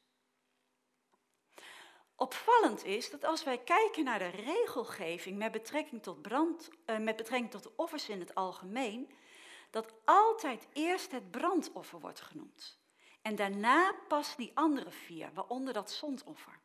Opvallend 2.16 2.84
is 2.84 3.10
dat 3.10 3.24
als 3.24 3.44
wij 3.44 3.58
kijken 3.58 4.04
naar 4.04 4.18
de 4.18 4.28
regelgeving 4.28 5.38
met 5.38 5.52
betrekking 5.52 6.02
tot, 6.02 6.22
brand, 6.22 6.70
uh, 6.86 6.98
met 6.98 7.16
betrekking 7.16 7.50
tot 7.50 7.62
de 7.62 7.72
offers 7.76 8.08
in 8.08 8.20
het 8.20 8.34
algemeen, 8.34 9.20
dat 9.72 9.92
altijd 10.04 10.66
eerst 10.72 11.10
het 11.10 11.30
brandoffer 11.30 12.00
wordt 12.00 12.20
genoemd. 12.20 12.78
En 13.22 13.36
daarna 13.36 13.92
pas 14.08 14.36
die 14.36 14.50
andere 14.54 14.90
vier, 14.90 15.32
waaronder 15.32 15.72
dat 15.72 15.90
zondoffer. 15.90 16.60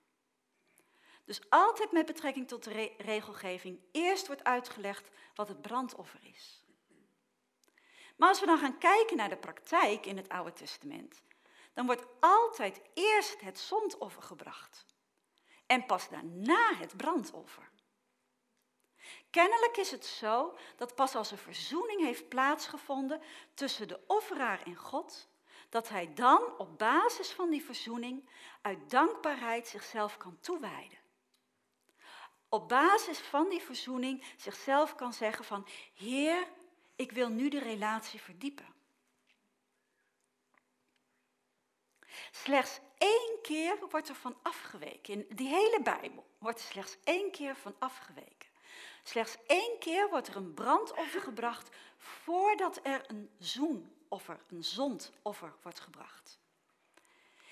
Dus 1.26 1.42
altijd 1.50 1.92
met 1.92 2.06
betrekking 2.06 2.48
tot 2.48 2.64
de 2.64 2.94
regelgeving 2.98 3.80
eerst 3.92 4.28
wordt 4.28 4.44
uitgelegd 4.44 5.10
wat 5.36 5.48
het 5.48 5.62
brandoffer 5.62 6.20
is. 6.24 6.64
Maar 8.16 8.30
als 8.30 8.40
we 8.40 8.46
dan 8.46 8.58
gaan 8.58 8.78
kijken 8.78 9.18
naar 9.18 9.30
de 9.30 9.38
praktijk 9.38 10.06
in 10.06 10.18
het 10.18 10.30
Oude 10.30 10.54
Testament, 10.54 11.22
dan 11.74 11.86
wordt 11.86 12.06
altijd 12.20 12.82
eerst 12.94 13.42
het 13.42 13.60
zondoffer 13.60 14.22
gebracht 14.22 14.86
en 15.66 15.86
pas 15.86 16.10
daarna 16.10 16.76
het 16.76 16.98
brandoffer. 16.98 17.70
Kennelijk 19.30 19.78
is 19.78 19.92
het 19.92 20.06
zo 20.06 20.58
dat 20.76 20.96
pas 20.96 21.16
als 21.16 21.32
er 21.32 21.38
verzoening 21.38 22.02
heeft 22.02 22.30
plaatsgevonden 22.30 23.22
tussen 23.54 23.88
de 23.88 24.00
offeraar 24.08 24.62
en 24.66 24.76
God, 24.76 25.28
dat 25.70 25.90
hij 25.90 26.14
dan 26.14 26.58
op 26.58 26.78
basis 26.78 27.32
van 27.32 27.50
die 27.50 27.64
verzoening 27.64 28.30
uit 28.62 28.90
dankbaarheid 28.90 29.68
zichzelf 29.68 30.18
kan 30.18 30.38
toewijden. 30.40 30.98
Op 32.50 32.70
basis 32.70 33.20
van 33.20 33.50
die 33.50 33.62
verzoening 33.62 34.24
zichzelf 34.38 34.96
kan 34.96 35.14
zeggen 35.14 35.46
van, 35.46 35.68
Heer, 35.94 36.48
ik 36.96 37.12
wil 37.12 37.30
nu 37.30 37.50
de 37.50 37.60
relatie 37.60 38.22
verdiepen. 38.22 38.76
Slechts 42.32 42.80
één 42.98 43.40
keer 43.42 43.78
wordt 43.90 44.10
er 44.10 44.16
van 44.16 44.38
afgeweken. 44.42 45.14
In 45.14 45.36
die 45.36 45.48
hele 45.48 45.80
Bijbel 45.84 46.26
wordt 46.38 46.60
er 46.60 46.66
slechts 46.66 46.98
één 47.04 47.32
keer 47.32 47.56
van 47.56 47.76
afgeweken. 47.80 48.47
Slechts 49.08 49.38
één 49.46 49.80
keer 49.80 50.10
wordt 50.10 50.28
er 50.28 50.36
een 50.36 50.54
brandoffer 50.54 51.22
gebracht 51.22 51.70
voordat 51.98 52.80
er 52.84 53.04
een 53.08 53.30
zoenoffer, 53.40 54.40
een 54.50 54.64
zondoffer 54.64 55.54
wordt 55.62 55.80
gebracht. 55.80 56.40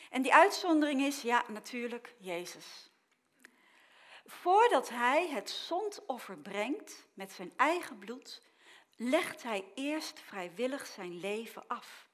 En 0.09 0.21
die 0.21 0.33
uitzondering 0.33 1.01
is, 1.01 1.21
ja, 1.21 1.43
natuurlijk 1.47 2.15
Jezus. 2.17 2.89
Voordat 4.25 4.89
hij 4.89 5.29
het 5.29 5.49
zondoffer 5.49 6.37
brengt 6.37 7.07
met 7.13 7.31
zijn 7.31 7.53
eigen 7.55 7.97
bloed, 7.97 8.41
legt 8.95 9.43
hij 9.43 9.65
eerst 9.75 10.19
vrijwillig 10.19 10.85
zijn 10.85 11.19
leven 11.19 11.67
af. 11.67 12.09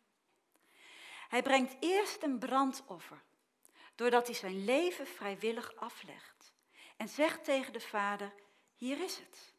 Hij 1.30 1.42
brengt 1.42 1.76
eerst 1.80 2.24
een 2.24 2.40
brandoffer, 2.40 3.22
doordat 3.96 4.26
hij 4.26 4.36
zijn 4.36 4.66
leven 4.66 5.08
vrijwillig 5.08 5.76
aflegt 5.76 6.54
en 6.98 7.10
zegt 7.10 7.44
tegen 7.44 7.74
de 7.74 7.80
Vader, 7.80 8.34
hier 8.82 9.04
is 9.04 9.18
het. 9.18 9.54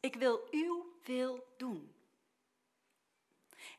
Ik 0.00 0.14
wil 0.14 0.48
uw 0.50 0.98
wil 1.04 1.44
doen. 1.56 1.94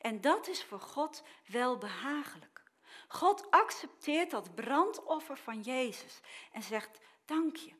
En 0.00 0.20
dat 0.20 0.48
is 0.48 0.64
voor 0.64 0.80
God 0.80 1.22
wel 1.46 1.78
behagelijk. 1.78 2.62
God 3.08 3.50
accepteert 3.50 4.30
dat 4.30 4.54
brandoffer 4.54 5.36
van 5.36 5.60
Jezus 5.60 6.20
en 6.52 6.62
zegt, 6.62 6.98
dank 7.24 7.56
je. 7.56 7.72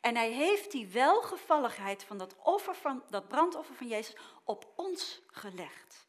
En 0.00 0.16
hij 0.16 0.32
heeft 0.32 0.70
die 0.70 0.86
welgevalligheid 0.86 2.04
van 2.04 2.18
dat, 2.18 2.36
offer 2.38 2.74
van, 2.74 3.02
dat 3.10 3.28
brandoffer 3.28 3.74
van 3.74 3.88
Jezus 3.88 4.16
op 4.44 4.72
ons 4.76 5.20
gelegd. 5.26 6.08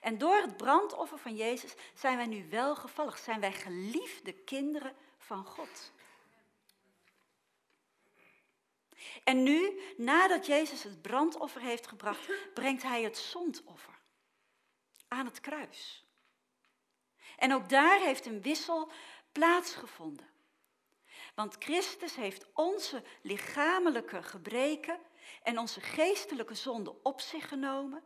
En 0.00 0.18
door 0.18 0.36
het 0.36 0.56
brandoffer 0.56 1.18
van 1.18 1.36
Jezus 1.36 1.74
zijn 1.94 2.16
wij 2.16 2.26
nu 2.26 2.48
welgevallig, 2.48 3.18
zijn 3.18 3.40
wij 3.40 3.52
geliefde 3.52 4.32
kinderen 4.32 4.96
van 5.18 5.44
God. 5.44 5.94
En 9.24 9.42
nu, 9.42 9.80
nadat 9.96 10.46
Jezus 10.46 10.82
het 10.82 11.02
brandoffer 11.02 11.60
heeft 11.60 11.86
gebracht, 11.86 12.52
brengt 12.54 12.82
hij 12.82 13.02
het 13.02 13.18
zondoffer 13.18 13.98
aan 15.08 15.26
het 15.26 15.40
kruis. 15.40 16.04
En 17.36 17.54
ook 17.54 17.68
daar 17.68 18.00
heeft 18.00 18.26
een 18.26 18.42
wissel 18.42 18.90
plaatsgevonden. 19.32 20.28
Want 21.34 21.56
Christus 21.58 22.14
heeft 22.14 22.46
onze 22.54 23.02
lichamelijke 23.22 24.22
gebreken 24.22 24.98
en 25.42 25.58
onze 25.58 25.80
geestelijke 25.80 26.54
zonden 26.54 27.04
op 27.04 27.20
zich 27.20 27.48
genomen. 27.48 28.02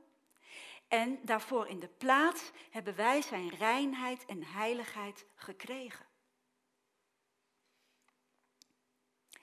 En 0.89 1.19
daarvoor 1.23 1.69
in 1.69 1.81
de 1.81 1.89
plaats 1.89 2.51
hebben 2.71 2.97
wij 2.97 3.23
zijn 3.23 3.49
reinheid 3.49 4.25
en 4.27 4.45
heiligheid 4.45 5.27
gekregen. 5.35 6.10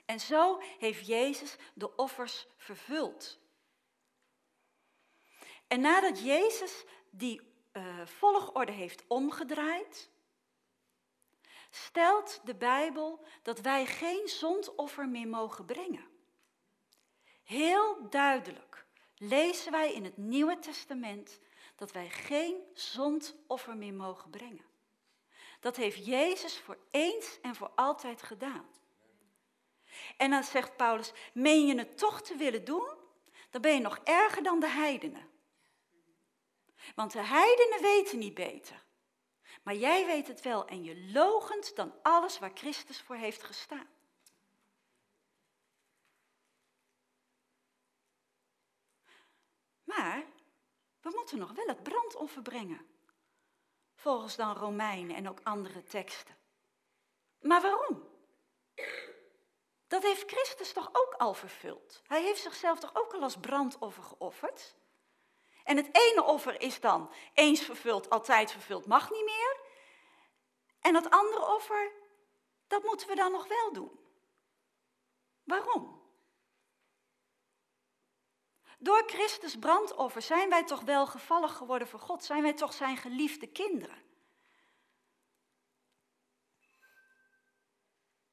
En 0.08 0.20
zo 0.20 0.62
heeft 0.80 1.08
Jezus 1.08 1.56
de 1.74 1.96
offers 1.96 2.48
vervuld. 2.58 3.40
En 5.68 5.82
nadat 5.82 6.20
Jezus 6.24 6.84
die 7.10 7.42
uh, 7.74 8.06
volgorde 8.06 8.72
heeft 8.72 9.04
omgedraaid, 9.08 10.10
stelt 11.70 12.42
de 12.44 12.56
Bijbel 12.56 13.26
dat 13.42 13.60
wij 13.60 13.86
geen 13.86 14.28
zondoffer 14.28 15.10
meer 15.10 15.28
mogen 15.28 15.66
brengen. 15.66 16.08
Heel 17.44 18.10
duidelijk 18.10 18.86
lezen 19.16 19.72
wij 19.72 19.94
in 19.94 20.04
het 20.04 20.18
Nieuwe 20.18 20.60
Testament 20.60 21.40
dat 21.76 21.92
wij 21.92 22.10
geen 22.10 22.62
zondoffer 22.74 23.78
meer 23.78 23.94
mogen 23.94 24.30
brengen. 24.30 24.66
Dat 25.60 25.76
heeft 25.76 26.06
Jezus 26.06 26.60
voor 26.60 26.78
eens 26.92 27.40
en 27.42 27.56
voor 27.56 27.72
altijd 27.76 28.22
gedaan. 28.22 28.70
En 30.18 30.30
dan 30.30 30.44
zegt 30.44 30.78
Paulus, 30.78 31.12
meen 31.34 31.66
je 31.66 31.78
het 31.78 31.98
toch 31.98 32.22
te 32.22 32.36
willen 32.36 32.66
doen? 32.66 32.96
Dan 33.50 33.62
ben 33.62 33.74
je 33.74 33.80
nog 33.80 34.00
erger 34.04 34.44
dan 34.44 34.60
de 34.60 34.70
heidenen. 34.70 35.30
Want 36.96 37.12
de 37.12 37.24
heidenen 37.24 37.82
weten 37.82 38.20
niet 38.20 38.34
beter. 38.34 38.86
Maar 39.64 39.76
jij 39.76 40.06
weet 40.06 40.28
het 40.28 40.42
wel 40.42 40.68
en 40.68 40.84
je 40.84 41.12
logent 41.12 41.76
dan 41.76 41.94
alles 42.02 42.40
waar 42.40 42.52
Christus 42.54 43.02
voor 43.02 43.16
heeft 43.16 43.44
gestaan. 43.44 43.88
Maar 49.84 50.26
we 51.02 51.10
moeten 51.16 51.38
nog 51.38 51.52
wel 51.52 51.68
het 51.68 51.84
brandoffer 51.84 52.42
brengen. 52.42 52.88
Volgens 53.96 54.36
dan 54.36 54.56
Romeinen 54.56 55.16
en 55.16 55.30
ook 55.30 55.40
andere 55.44 55.84
teksten. 55.84 56.36
Maar 57.40 57.62
waarom? 57.62 58.04
Dat 59.88 60.04
heeft 60.04 60.32
Christus 60.32 60.74
toch 60.74 60.90
ook 60.92 61.14
al 61.18 61.34
vervuld? 61.34 62.02
Hij 62.08 62.22
heeft 62.22 62.42
zichzelf 62.42 62.80
toch 62.80 62.96
ook 62.96 63.14
al 63.14 63.22
als 63.22 63.38
brandoffer 63.38 64.04
geofferd? 64.04 64.76
En 65.64 65.78
het 65.78 65.90
ene 65.92 66.24
offer 66.24 66.62
is 66.62 66.80
dan 66.80 67.12
eens 67.34 67.62
vervuld, 67.62 68.10
altijd 68.10 68.52
vervuld, 68.52 68.86
mag 68.86 69.12
niet 69.12 69.26
meer. 69.26 69.60
En 70.82 70.96
het 70.96 71.10
andere 71.10 71.46
offer, 71.46 71.92
dat 72.68 72.84
moeten 72.84 73.08
we 73.08 73.16
dan 73.16 73.32
nog 73.32 73.48
wel 73.48 73.74
doen. 73.74 74.00
Waarom? 75.44 76.06
Door 78.80 79.04
Christus 79.06 79.56
brandoffer 79.56 80.22
zijn 80.22 80.50
wij 80.50 80.64
toch 80.64 80.82
wel 80.82 81.08
gevallig 81.08 81.54
geworden 81.54 81.88
voor 81.88 82.00
God? 82.00 82.24
Zijn 82.24 82.42
wij 82.42 82.54
toch 82.54 82.74
zijn 82.74 82.98
geliefde 82.98 83.48
kinderen? 83.48 84.06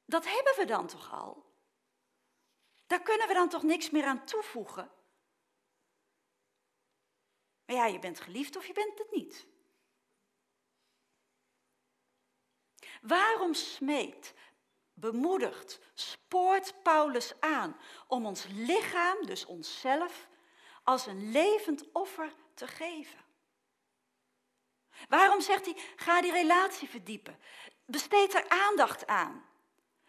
Dat 0.05 0.25
hebben 0.25 0.53
we 0.57 0.65
dan 0.65 0.87
toch 0.87 1.13
al? 1.13 1.44
Daar 2.87 3.01
kunnen 3.01 3.27
we 3.27 3.33
dan 3.33 3.49
toch 3.49 3.63
niks 3.63 3.89
meer 3.89 4.05
aan 4.05 4.25
toevoegen? 4.25 4.91
Maar 7.65 7.75
ja, 7.75 7.85
je 7.85 7.99
bent 7.99 8.19
geliefd 8.19 8.55
of 8.55 8.67
je 8.67 8.73
bent 8.73 8.97
het 8.97 9.11
niet. 9.11 9.47
Waarom 13.01 13.53
smeekt, 13.53 14.33
bemoedigt, 14.93 15.79
spoort 15.93 16.83
Paulus 16.83 17.39
aan 17.39 17.79
om 18.07 18.25
ons 18.25 18.45
lichaam, 18.49 19.25
dus 19.25 19.45
onszelf, 19.45 20.27
als 20.83 21.05
een 21.05 21.31
levend 21.31 21.91
offer 21.91 22.33
te 22.53 22.67
geven? 22.67 23.23
Waarom 25.09 25.41
zegt 25.41 25.65
hij, 25.65 25.77
ga 25.95 26.21
die 26.21 26.31
relatie 26.31 26.89
verdiepen, 26.89 27.39
besteed 27.85 28.33
er 28.33 28.49
aandacht 28.49 29.07
aan, 29.07 29.49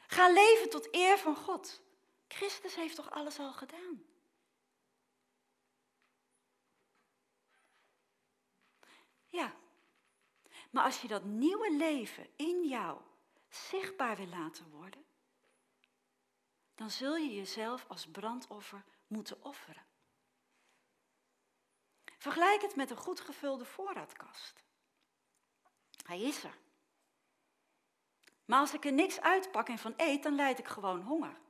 ga 0.06 0.28
leven 0.28 0.70
tot 0.70 0.94
eer 0.94 1.18
van 1.18 1.36
God? 1.36 1.84
Christus 2.28 2.74
heeft 2.74 2.96
toch 2.96 3.10
alles 3.10 3.38
al 3.38 3.52
gedaan? 3.52 4.04
Ja, 9.26 9.54
maar 10.70 10.84
als 10.84 11.00
je 11.00 11.08
dat 11.08 11.24
nieuwe 11.24 11.76
leven 11.76 12.28
in 12.36 12.68
jou 12.68 13.00
zichtbaar 13.48 14.16
wil 14.16 14.26
laten 14.26 14.70
worden, 14.70 15.04
dan 16.74 16.90
zul 16.90 17.16
je 17.16 17.34
jezelf 17.34 17.84
als 17.88 18.06
brandoffer 18.06 18.84
moeten 19.06 19.44
offeren. 19.44 19.84
Vergelijk 22.18 22.62
het 22.62 22.76
met 22.76 22.90
een 22.90 22.96
goed 22.96 23.20
gevulde 23.20 23.64
voorraadkast. 23.64 24.64
Hij 26.04 26.20
is 26.20 26.44
er. 26.44 26.58
Maar 28.44 28.58
als 28.60 28.74
ik 28.74 28.84
er 28.84 28.92
niks 28.92 29.20
uitpak 29.20 29.68
en 29.68 29.78
van 29.78 29.94
eet, 29.96 30.22
dan 30.22 30.34
leid 30.34 30.58
ik 30.58 30.66
gewoon 30.66 31.02
honger. 31.02 31.40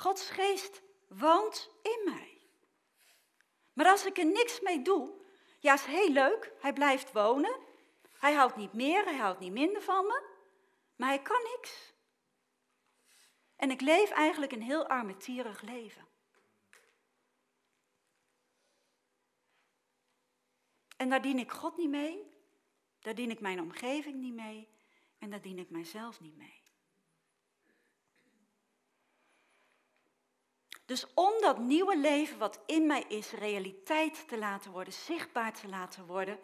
Gods 0.00 0.30
geest 0.30 0.82
woont 1.08 1.70
in 1.82 2.00
mij. 2.04 2.48
Maar 3.72 3.86
als 3.86 4.06
ik 4.06 4.18
er 4.18 4.26
niks 4.26 4.60
mee 4.60 4.82
doe, 4.82 5.24
ja, 5.58 5.74
is 5.74 5.84
heel 5.84 6.10
leuk, 6.10 6.52
hij 6.60 6.72
blijft 6.72 7.12
wonen. 7.12 7.58
Hij 8.12 8.32
houdt 8.32 8.56
niet 8.56 8.72
meer, 8.72 9.04
hij 9.04 9.16
houdt 9.16 9.40
niet 9.40 9.52
minder 9.52 9.82
van 9.82 10.06
me, 10.06 10.22
maar 10.96 11.08
hij 11.08 11.22
kan 11.22 11.42
niks. 11.42 11.94
En 13.56 13.70
ik 13.70 13.80
leef 13.80 14.10
eigenlijk 14.10 14.52
een 14.52 14.62
heel 14.62 14.86
armetierig 14.86 15.62
leven. 15.62 16.08
En 20.96 21.08
daar 21.08 21.22
dien 21.22 21.38
ik 21.38 21.50
God 21.50 21.76
niet 21.76 21.90
mee, 21.90 22.34
daar 23.00 23.14
dien 23.14 23.30
ik 23.30 23.40
mijn 23.40 23.60
omgeving 23.60 24.20
niet 24.20 24.34
mee 24.34 24.68
en 25.18 25.30
daar 25.30 25.42
dien 25.42 25.58
ik 25.58 25.70
mijzelf 25.70 26.20
niet 26.20 26.36
mee. 26.36 26.69
Dus 30.90 31.06
om 31.14 31.32
dat 31.40 31.58
nieuwe 31.58 31.98
leven 31.98 32.38
wat 32.38 32.60
in 32.66 32.86
mij 32.86 33.04
is 33.08 33.30
realiteit 33.30 34.28
te 34.28 34.38
laten 34.38 34.70
worden, 34.70 34.92
zichtbaar 34.92 35.52
te 35.52 35.68
laten 35.68 36.06
worden, 36.06 36.38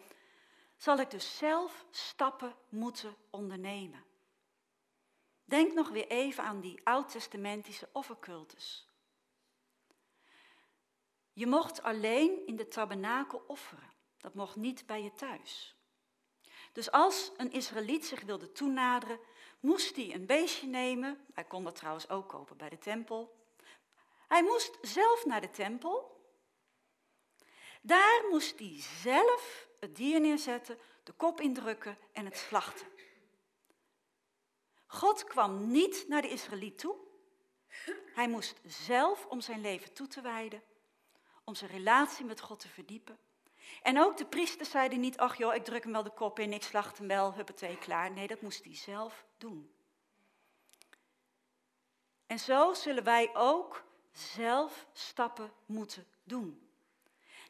zal 0.75 0.97
ik 0.97 1.11
dus 1.11 1.37
zelf 1.37 1.85
stappen 1.91 2.55
moeten 2.69 3.15
ondernemen. 3.29 4.03
Denk 5.45 5.73
nog 5.73 5.89
weer 5.89 6.07
even 6.07 6.43
aan 6.43 6.59
die 6.59 6.79
oud-testamentische 6.83 7.89
offercultus. 7.91 8.87
Je 11.33 11.47
mocht 11.47 11.83
alleen 11.83 12.45
in 12.45 12.55
de 12.55 12.67
tabernakel 12.67 13.43
offeren. 13.47 13.91
Dat 14.17 14.33
mocht 14.33 14.55
niet 14.55 14.85
bij 14.85 15.03
je 15.03 15.13
thuis. 15.13 15.75
Dus 16.73 16.91
als 16.91 17.31
een 17.37 17.51
Israëliet 17.51 18.05
zich 18.05 18.21
wilde 18.21 18.51
toenaderen, 18.51 19.19
moest 19.59 19.95
hij 19.95 20.13
een 20.13 20.25
beestje 20.25 20.67
nemen. 20.67 21.25
Hij 21.33 21.43
kon 21.43 21.63
dat 21.63 21.75
trouwens 21.75 22.09
ook 22.09 22.29
kopen 22.29 22.57
bij 22.57 22.69
de 22.69 22.77
tempel. 22.77 23.36
Hij 24.27 24.43
moest 24.43 24.77
zelf 24.81 25.25
naar 25.25 25.41
de 25.41 25.49
tempel. 25.49 26.15
Daar 27.81 28.23
moest 28.29 28.59
hij 28.59 28.81
zelf 29.01 29.67
het 29.79 29.95
dier 29.95 30.21
neerzetten, 30.21 30.79
de 31.03 31.11
kop 31.11 31.41
indrukken 31.41 31.97
en 32.11 32.25
het 32.25 32.37
slachten. 32.37 32.87
God 34.87 35.23
kwam 35.23 35.71
niet 35.71 36.05
naar 36.07 36.21
de 36.21 36.29
Israëliet 36.29 36.79
toe. 36.79 36.95
Hij 38.13 38.27
moest 38.27 38.59
zelf 38.65 39.25
om 39.25 39.41
zijn 39.41 39.61
leven 39.61 39.93
toe 39.93 40.07
te 40.07 40.21
wijden, 40.21 40.63
om 41.43 41.55
zijn 41.55 41.71
relatie 41.71 42.25
met 42.25 42.41
God 42.41 42.59
te 42.59 42.67
verdiepen. 42.67 43.17
En 43.81 43.99
ook 43.99 44.17
de 44.17 44.25
priesters 44.25 44.69
zeiden 44.69 44.99
niet, 44.99 45.17
ach 45.17 45.37
joh, 45.37 45.55
ik 45.55 45.63
druk 45.63 45.83
hem 45.83 45.91
wel 45.91 46.03
de 46.03 46.09
kop 46.09 46.39
in, 46.39 46.53
ik 46.53 46.63
slacht 46.63 46.97
hem 46.97 47.07
wel, 47.07 47.33
huppatee, 47.33 47.77
klaar. 47.77 48.11
Nee, 48.11 48.27
dat 48.27 48.41
moest 48.41 48.63
hij 48.63 48.75
zelf 48.75 49.25
doen. 49.37 49.71
En 52.25 52.39
zo 52.39 52.73
zullen 52.73 53.03
wij 53.03 53.35
ook 53.35 53.83
zelf 54.19 54.87
stappen 54.93 55.51
moeten 55.65 56.07
doen. 56.23 56.69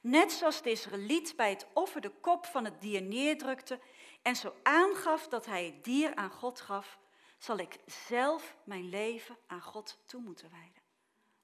Net 0.02 0.32
zoals 0.32 0.62
de 0.62 0.70
Israëliet 0.70 1.36
bij 1.36 1.50
het 1.50 1.68
offer 1.74 2.02
de 2.02 2.12
kop 2.22 2.46
van 2.46 2.66
het 2.66 2.82
dier 2.82 3.02
neerdrukte 3.02 3.80
en 4.22 4.36
zo 4.36 4.54
aangaf 4.64 5.28
dat 5.28 5.46
hij 5.46 5.66
het 5.66 5.84
dier 5.84 6.16
aan 6.16 6.32
God 6.32 6.62
gaf, 6.62 7.00
zal 7.38 7.58
ik 7.58 7.78
zelf 7.86 8.58
mijn 8.64 8.90
leven 8.90 9.38
aan 9.48 9.62
God 9.62 9.98
toe 10.06 10.22
moeten 10.22 10.50
wijden. 10.52 10.82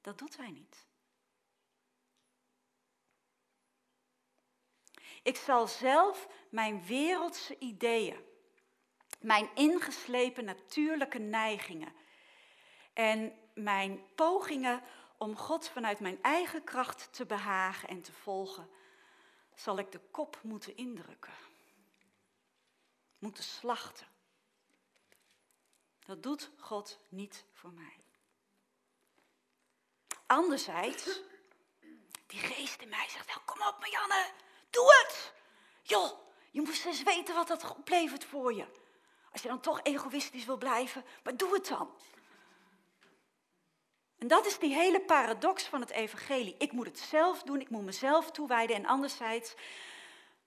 Dat 0.02 0.18
doet 0.18 0.38
hij 0.38 0.52
niet. 0.52 0.86
Ik 5.24 5.38
zal 5.38 5.68
zelf 5.68 6.28
mijn 6.50 6.86
wereldse 6.86 7.60
ideeën, 7.60 8.18
mijn 9.20 9.50
ingeslepen 9.56 10.46
natuurlijke 10.46 11.20
neigingen 11.20 11.94
en 12.94 13.34
mijn 13.54 14.02
pogingen 14.16 14.82
om 15.18 15.38
God 15.38 15.70
vanuit 15.70 16.00
mijn 16.00 16.22
eigen 16.22 16.64
kracht 16.64 17.14
te 17.14 17.26
behagen 17.26 17.90
en 17.90 18.02
te 18.02 18.12
volgen, 18.12 18.70
zal 19.56 19.78
ik 19.78 19.92
de 19.92 20.00
kop 20.00 20.40
moeten 20.42 20.78
indrukken. 20.78 21.34
Moeten 23.20 23.44
slachten. 23.44 24.08
Dat 26.06 26.24
doet 26.24 26.50
God 26.58 27.00
niet 27.10 27.46
voor 27.54 27.72
mij. 27.72 27.98
Anderzijds, 30.26 31.22
die 32.28 32.40
geest 32.40 32.82
in 32.82 32.90
mij 32.90 33.10
zegt 33.10 33.28
wel, 33.28 33.44
kom 33.46 33.68
op 33.68 33.80
Marianne, 33.80 34.32
doe 34.70 34.86
het. 35.02 35.34
Joh, 35.82 36.20
je 36.52 36.62
moest 36.62 36.86
eens 36.86 37.04
weten 37.04 37.36
wat 37.36 37.48
dat 37.48 37.76
oplevert 37.76 38.26
voor 38.26 38.54
je. 38.54 38.66
Als 39.32 39.42
je 39.42 39.48
dan 39.48 39.60
toch 39.60 39.80
egoïstisch 39.84 40.46
wil 40.46 40.58
blijven, 40.58 41.06
maar 41.24 41.38
doe 41.38 41.54
het 41.54 41.68
dan. 41.68 41.96
En 44.24 44.30
dat 44.30 44.46
is 44.46 44.60
die 44.60 44.74
hele 44.74 45.02
paradox 45.02 45.64
van 45.64 45.82
het 45.82 45.90
evangelie. 45.90 46.56
Ik 46.58 46.72
moet 46.72 46.86
het 46.86 47.00
zelf 47.00 47.44
doen, 47.44 47.62
ik 47.62 47.70
moet 47.70 47.84
mezelf 47.84 48.32
toewijden. 48.32 48.76
En 48.76 48.86
anderzijds 48.86 49.54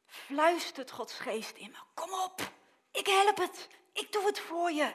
fluistert 0.06 0.90
Gods 0.90 1.18
geest 1.18 1.56
in 1.56 1.70
me. 1.70 1.76
Kom 1.94 2.12
op, 2.12 2.52
ik 2.92 3.06
help 3.06 3.36
het, 3.36 3.68
ik 3.92 4.12
doe 4.12 4.24
het 4.24 4.38
voor 4.38 4.70
je. 4.70 4.94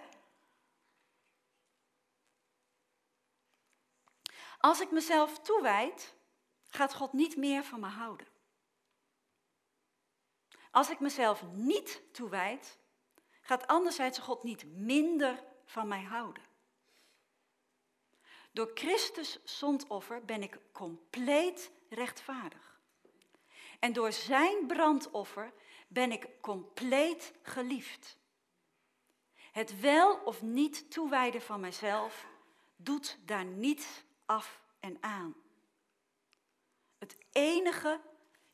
Als 4.60 4.80
ik 4.80 4.92
mezelf 4.92 5.40
toewijd, 5.40 6.14
gaat 6.68 6.94
God 6.94 7.14
niet 7.14 7.38
meer 7.38 7.64
van 7.64 7.80
me 7.80 7.88
houden. 7.88 8.28
Als 10.72 10.90
ik 10.90 11.00
mezelf 11.00 11.44
niet 11.52 12.02
toewijd, 12.12 12.78
gaat 13.42 13.68
anderzijds 13.68 14.20
God 14.20 14.44
niet 14.44 14.66
minder 14.66 15.44
van 15.66 15.88
mij 15.88 16.04
houden. 16.04 16.51
Door 18.52 18.72
Christus 18.74 19.40
zondoffer 19.44 20.26
ben 20.26 20.44
ik 20.44 20.60
compleet 20.72 21.72
rechtvaardig. 21.90 22.80
En 23.80 23.94
door 23.94 24.12
zijn 24.12 24.68
brandoffer 24.68 25.54
ben 25.88 26.12
ik 26.12 26.28
compleet 26.42 27.34
geliefd. 27.42 28.18
Het 29.52 29.80
wel 29.80 30.16
of 30.18 30.42
niet 30.42 30.92
toewijden 30.92 31.42
van 31.42 31.60
mijzelf 31.60 32.28
doet 32.76 33.18
daar 33.26 33.46
niets 33.46 34.04
af 34.26 34.62
en 34.80 34.98
aan. 35.00 35.36
Het 36.98 37.18
enige 37.32 38.02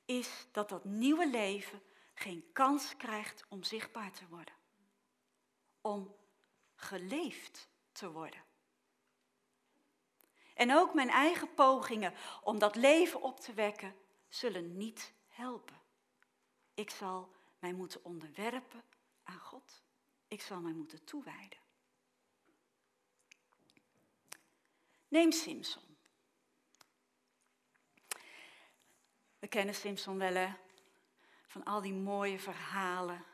is 0.06 0.48
dat 0.52 0.70
dat 0.70 0.86
nieuwe 0.86 1.30
leven 1.30 1.82
geen 2.14 2.50
kans 2.54 2.98
krijgt 2.98 3.46
om 3.50 3.64
zichtbaar 3.64 4.12
te 4.12 4.28
worden. 4.30 4.54
Om 5.82 6.16
geleefd 6.76 7.70
te 7.92 8.12
worden. 8.12 8.47
En 10.58 10.74
ook 10.74 10.94
mijn 10.94 11.10
eigen 11.10 11.54
pogingen 11.54 12.14
om 12.44 12.60
dat 12.60 12.76
leven 12.76 13.22
op 13.22 13.40
te 13.40 13.54
wekken 13.54 13.96
zullen 14.28 14.78
niet 14.78 15.14
helpen. 15.28 15.82
Ik 16.74 16.90
zal 16.90 17.32
mij 17.60 17.74
moeten 17.74 18.04
onderwerpen 18.04 18.84
aan 19.24 19.40
God. 19.40 19.84
Ik 20.28 20.42
zal 20.42 20.60
mij 20.60 20.72
moeten 20.74 21.04
toewijden. 21.04 21.60
Neem 25.08 25.32
Simpson. 25.32 25.98
We 29.40 29.48
kennen 29.48 29.76
Simpson 29.76 30.18
wel, 30.18 30.34
hè? 30.34 30.54
Van 31.48 31.64
al 31.64 31.82
die 31.82 31.94
mooie 31.94 32.40
verhalen. 32.40 33.26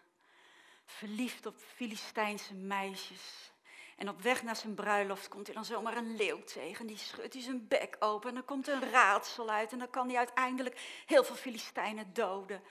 Verliefd 0.86 1.46
op 1.46 1.58
Filistijnse 1.58 2.54
meisjes. 2.54 3.53
En 3.98 4.10
op 4.10 4.22
weg 4.22 4.44
naar 4.44 4.56
zijn 4.56 4.74
bruiloft 4.74 5.28
komt 5.28 5.46
hij 5.46 5.56
dan 5.56 5.66
zomaar 5.66 5.98
een 5.98 6.16
leeuw 6.16 6.44
tegen. 6.44 6.88
Die 6.88 6.98
schudt 6.98 7.34
hij 7.34 7.42
zijn 7.42 7.68
bek 7.68 7.96
open 8.00 8.30
en 8.30 8.36
dan 8.36 8.46
komt 8.46 8.68
een 8.68 8.90
raadsel 8.92 9.50
uit. 9.50 9.72
En 9.72 9.80
dan 9.80 9.90
kan 9.90 10.08
hij 10.08 10.18
uiteindelijk 10.18 11.04
heel 11.06 11.24
veel 11.24 11.36
Filistijnen 11.36 12.14
doden. 12.14 12.62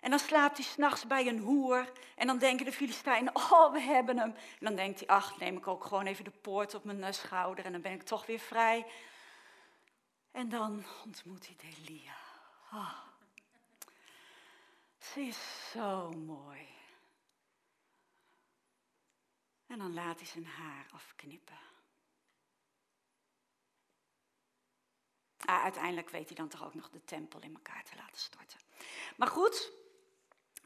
En 0.00 0.10
dan 0.10 0.18
slaapt 0.18 0.56
hij 0.56 0.66
s'nachts 0.66 1.06
bij 1.06 1.26
een 1.26 1.38
hoer. 1.38 1.92
En 2.16 2.26
dan 2.26 2.38
denken 2.38 2.64
de 2.64 2.72
Filistijnen, 2.72 3.36
oh, 3.36 3.72
we 3.72 3.80
hebben 3.80 4.18
hem. 4.18 4.34
En 4.34 4.64
dan 4.66 4.74
denkt 4.74 4.98
hij, 4.98 5.08
ach, 5.08 5.38
neem 5.38 5.56
ik 5.56 5.66
ook 5.66 5.84
gewoon 5.84 6.06
even 6.06 6.24
de 6.24 6.30
poort 6.30 6.74
op 6.74 6.84
mijn 6.84 7.04
eh, 7.04 7.12
schouder. 7.12 7.64
En 7.64 7.72
dan 7.72 7.80
ben 7.80 7.92
ik 7.92 8.02
toch 8.02 8.26
weer 8.26 8.38
vrij. 8.38 8.86
En 10.32 10.48
dan 10.48 10.84
ontmoet 11.04 11.46
hij 11.46 11.56
Delia. 11.56 12.16
Oh. 12.72 12.98
Ze 14.98 15.20
is 15.20 15.70
zo 15.72 16.10
mooi. 16.10 16.66
En 19.72 19.78
dan 19.78 19.94
laat 19.94 20.18
hij 20.18 20.26
zijn 20.26 20.46
haar 20.46 20.86
afknippen. 20.92 21.58
Ah, 25.38 25.62
uiteindelijk 25.62 26.10
weet 26.10 26.26
hij 26.26 26.36
dan 26.36 26.48
toch 26.48 26.64
ook 26.64 26.74
nog 26.74 26.90
de 26.90 27.04
tempel 27.04 27.40
in 27.40 27.54
elkaar 27.54 27.84
te 27.84 27.96
laten 27.96 28.20
storten. 28.20 28.58
Maar 29.16 29.28
goed, 29.28 29.72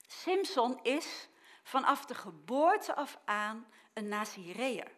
Simson 0.06 0.82
is 0.82 1.28
vanaf 1.62 2.04
de 2.04 2.14
geboorte 2.14 2.94
af 2.94 3.18
aan 3.24 3.66
een 3.94 4.08
Nazireër. 4.08 4.92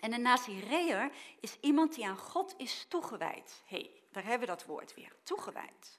En 0.00 0.12
een 0.12 0.22
Nazireër 0.22 1.12
is 1.40 1.56
iemand 1.60 1.94
die 1.94 2.06
aan 2.06 2.18
God 2.18 2.54
is 2.56 2.86
toegewijd. 2.88 3.62
Hey, 3.66 4.02
daar 4.10 4.24
hebben 4.24 4.48
we 4.48 4.54
dat 4.54 4.64
woord 4.64 4.94
weer, 4.94 5.12
toegewijd. 5.22 5.98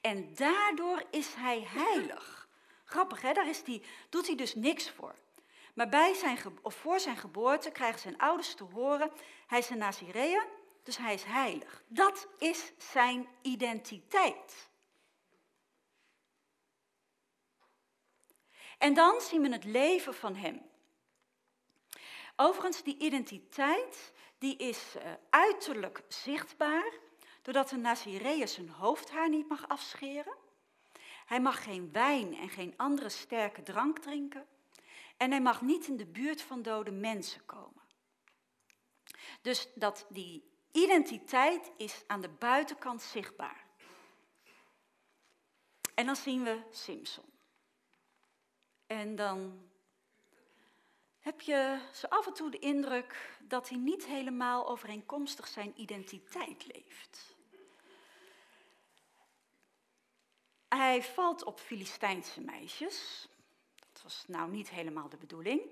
En 0.00 0.34
daardoor 0.34 1.04
is 1.10 1.34
hij 1.34 1.62
heilig. 1.66 2.48
Grappig, 2.84 3.20
hè? 3.20 3.32
Daar 3.32 3.48
is 3.48 3.64
die, 3.64 3.82
doet 4.08 4.26
hij 4.26 4.36
dus 4.36 4.54
niks 4.54 4.90
voor. 4.90 5.22
Maar 5.74 5.88
bij 5.88 6.14
zijn, 6.14 6.38
of 6.62 6.74
voor 6.74 7.00
zijn 7.00 7.16
geboorte 7.16 7.70
krijgen 7.70 8.00
zijn 8.00 8.18
ouders 8.18 8.54
te 8.54 8.64
horen, 8.64 9.10
hij 9.46 9.58
is 9.58 9.70
een 9.70 9.78
Nazireër, 9.78 10.46
dus 10.82 10.96
hij 10.96 11.14
is 11.14 11.24
heilig. 11.24 11.82
Dat 11.86 12.28
is 12.38 12.72
zijn 12.78 13.28
identiteit. 13.42 14.70
En 18.78 18.94
dan 18.94 19.20
zien 19.20 19.42
we 19.42 19.48
het 19.48 19.64
leven 19.64 20.14
van 20.14 20.34
hem. 20.34 20.62
Overigens, 22.36 22.82
die 22.82 22.98
identiteit 22.98 24.12
die 24.38 24.56
is 24.56 24.94
uh, 24.96 25.02
uiterlijk 25.30 26.02
zichtbaar, 26.08 26.92
doordat 27.42 27.70
een 27.70 27.80
Nazireër 27.80 28.48
zijn 28.48 28.68
hoofdhaar 28.68 29.28
niet 29.28 29.48
mag 29.48 29.68
afscheren. 29.68 30.34
Hij 31.26 31.40
mag 31.40 31.62
geen 31.62 31.92
wijn 31.92 32.34
en 32.34 32.48
geen 32.48 32.74
andere 32.76 33.08
sterke 33.08 33.62
drank 33.62 33.98
drinken. 33.98 34.46
En 35.16 35.30
hij 35.30 35.40
mag 35.40 35.60
niet 35.60 35.86
in 35.86 35.96
de 35.96 36.06
buurt 36.06 36.42
van 36.42 36.62
dode 36.62 36.90
mensen 36.90 37.44
komen. 37.44 37.82
Dus 39.42 39.68
dat 39.74 40.06
die 40.08 40.52
identiteit 40.72 41.70
is 41.76 42.04
aan 42.06 42.20
de 42.20 42.28
buitenkant 42.28 43.02
zichtbaar. 43.02 43.66
En 45.94 46.06
dan 46.06 46.16
zien 46.16 46.42
we 46.44 46.62
Simpson. 46.70 47.24
En 48.86 49.16
dan 49.16 49.68
heb 51.18 51.40
je 51.40 51.88
zo 51.92 52.06
af 52.06 52.26
en 52.26 52.32
toe 52.32 52.50
de 52.50 52.58
indruk 52.58 53.38
dat 53.40 53.68
hij 53.68 53.78
niet 53.78 54.06
helemaal 54.06 54.68
overeenkomstig 54.68 55.48
zijn 55.48 55.80
identiteit 55.80 56.66
leeft. 56.66 57.34
Hij 60.68 61.02
valt 61.02 61.44
op 61.44 61.60
Filistijnse 61.60 62.40
meisjes. 62.40 63.28
Was 64.04 64.24
nou 64.26 64.50
niet 64.50 64.70
helemaal 64.70 65.08
de 65.08 65.16
bedoeling. 65.16 65.62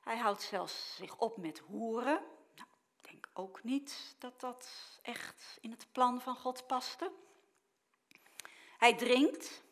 Hij 0.00 0.18
houdt 0.18 0.42
zelfs 0.42 0.96
zich 0.96 1.16
op 1.16 1.36
met 1.36 1.58
hoeren. 1.58 2.22
Nou, 2.54 2.68
ik 2.96 3.10
denk 3.10 3.28
ook 3.32 3.62
niet 3.62 4.14
dat 4.18 4.40
dat 4.40 4.70
echt 5.02 5.58
in 5.60 5.70
het 5.70 5.86
plan 5.92 6.20
van 6.20 6.36
God 6.36 6.66
paste. 6.66 7.12
Hij 8.78 8.96
drinkt, 8.96 9.62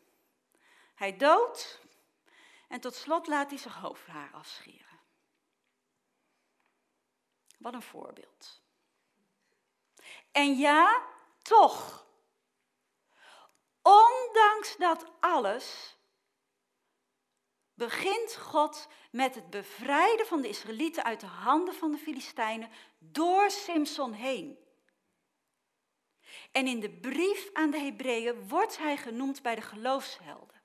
hij 0.95 1.17
doodt 1.17 1.81
en 2.67 2.79
tot 2.79 2.95
slot 2.95 3.27
laat 3.27 3.49
hij 3.49 3.59
zich 3.59 3.75
hoofdhaar 3.75 4.31
afscheren. 4.33 4.99
Wat 7.57 7.73
een 7.73 7.81
voorbeeld. 7.81 8.61
En 10.31 10.57
ja, 10.57 11.07
toch. 11.41 12.05
Ondanks 13.81 14.75
dat 14.77 15.11
alles 15.19 15.97
begint 17.73 18.35
God 18.35 18.87
met 19.11 19.35
het 19.35 19.49
bevrijden 19.49 20.25
van 20.25 20.41
de 20.41 20.47
Israëlieten 20.47 21.03
uit 21.03 21.19
de 21.19 21.25
handen 21.25 21.73
van 21.73 21.91
de 21.91 21.97
Filistijnen 21.97 22.69
door 22.99 23.49
Simson 23.51 24.13
heen. 24.13 24.57
En 26.51 26.67
in 26.67 26.79
de 26.79 26.89
brief 26.89 27.49
aan 27.53 27.71
de 27.71 27.79
Hebreeën 27.79 28.47
wordt 28.47 28.77
hij 28.77 28.97
genoemd 28.97 29.41
bij 29.41 29.55
de 29.55 29.61
geloofshelden. 29.61 30.61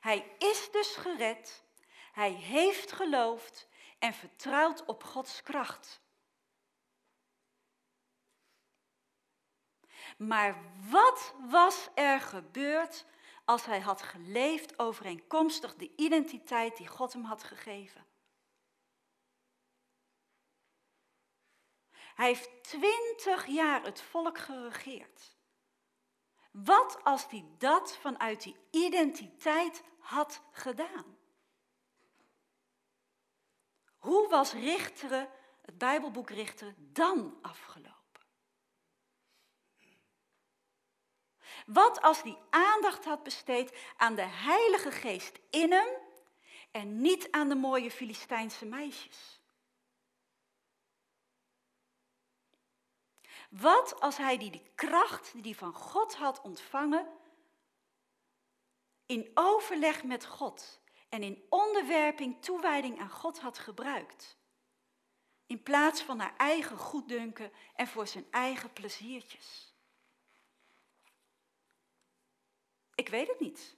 Hij 0.00 0.34
is 0.38 0.70
dus 0.70 0.96
gered, 0.96 1.64
hij 2.12 2.30
heeft 2.30 2.92
geloofd 2.92 3.68
en 3.98 4.14
vertrouwt 4.14 4.84
op 4.84 5.04
Gods 5.04 5.42
kracht. 5.42 6.00
Maar 10.18 10.56
wat 10.90 11.34
was 11.50 11.88
er 11.94 12.20
gebeurd 12.20 13.04
als 13.46 13.64
hij 13.64 13.80
had 13.80 14.02
geleefd 14.02 14.78
overeenkomstig 14.78 15.74
de 15.74 15.92
identiteit 15.96 16.76
die 16.76 16.86
God 16.86 17.12
hem 17.12 17.24
had 17.24 17.42
gegeven? 17.42 18.06
Hij 22.14 22.26
heeft 22.26 22.64
twintig 22.64 23.46
jaar 23.46 23.82
het 23.82 24.00
volk 24.00 24.38
geregeerd. 24.38 25.36
Wat 26.50 27.04
als 27.04 27.26
hij 27.30 27.44
dat 27.58 27.96
vanuit 27.96 28.42
die 28.42 28.56
identiteit 28.70 29.82
had 29.98 30.42
gedaan? 30.52 31.16
Hoe 33.96 34.28
was 34.28 34.52
Richteren, 34.52 35.28
het 35.62 35.78
Bijbelboek 35.78 36.30
Richteren, 36.30 36.74
dan 36.92 37.38
afgelopen? 37.42 37.95
Wat 41.66 42.02
als 42.02 42.22
hij 42.22 42.38
aandacht 42.50 43.04
had 43.04 43.22
besteed 43.22 43.78
aan 43.96 44.14
de 44.14 44.26
Heilige 44.26 44.90
Geest 44.90 45.38
in 45.50 45.72
hem 45.72 45.88
en 46.70 47.00
niet 47.00 47.30
aan 47.30 47.48
de 47.48 47.54
mooie 47.54 47.90
Filistijnse 47.90 48.66
meisjes? 48.66 49.40
Wat 53.50 54.00
als 54.00 54.16
hij 54.16 54.38
die, 54.38 54.50
die 54.50 54.70
kracht 54.74 55.32
die 55.32 55.42
hij 55.42 55.54
van 55.54 55.74
God 55.74 56.14
had 56.14 56.40
ontvangen, 56.40 57.08
in 59.06 59.30
overleg 59.34 60.04
met 60.04 60.26
God 60.26 60.80
en 61.08 61.22
in 61.22 61.46
onderwerping, 61.48 62.42
toewijding 62.42 63.00
aan 63.00 63.10
God 63.10 63.40
had 63.40 63.58
gebruikt? 63.58 64.36
In 65.46 65.62
plaats 65.62 66.02
van 66.02 66.18
haar 66.18 66.36
eigen 66.36 66.76
goeddunken 66.76 67.52
en 67.74 67.86
voor 67.86 68.06
zijn 68.06 68.26
eigen 68.30 68.72
pleziertjes. 68.72 69.65
Ik 72.96 73.08
weet 73.08 73.28
het 73.28 73.40
niet. 73.40 73.76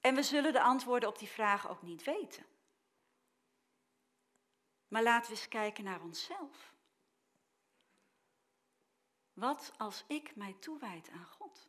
En 0.00 0.14
we 0.14 0.22
zullen 0.22 0.52
de 0.52 0.62
antwoorden 0.62 1.08
op 1.08 1.18
die 1.18 1.28
vragen 1.28 1.70
ook 1.70 1.82
niet 1.82 2.04
weten. 2.04 2.46
Maar 4.88 5.02
laten 5.02 5.30
we 5.30 5.36
eens 5.36 5.48
kijken 5.48 5.84
naar 5.84 6.02
onszelf. 6.02 6.74
Wat 9.32 9.72
als 9.76 10.04
ik 10.06 10.36
mij 10.36 10.52
toewijd 10.52 11.10
aan 11.10 11.26
God? 11.26 11.68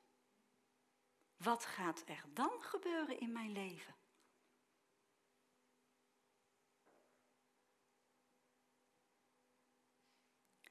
Wat 1.37 1.65
gaat 1.65 2.03
er 2.05 2.23
dan 2.33 2.61
gebeuren 2.61 3.19
in 3.19 3.31
mijn 3.31 3.51
leven? 3.51 3.95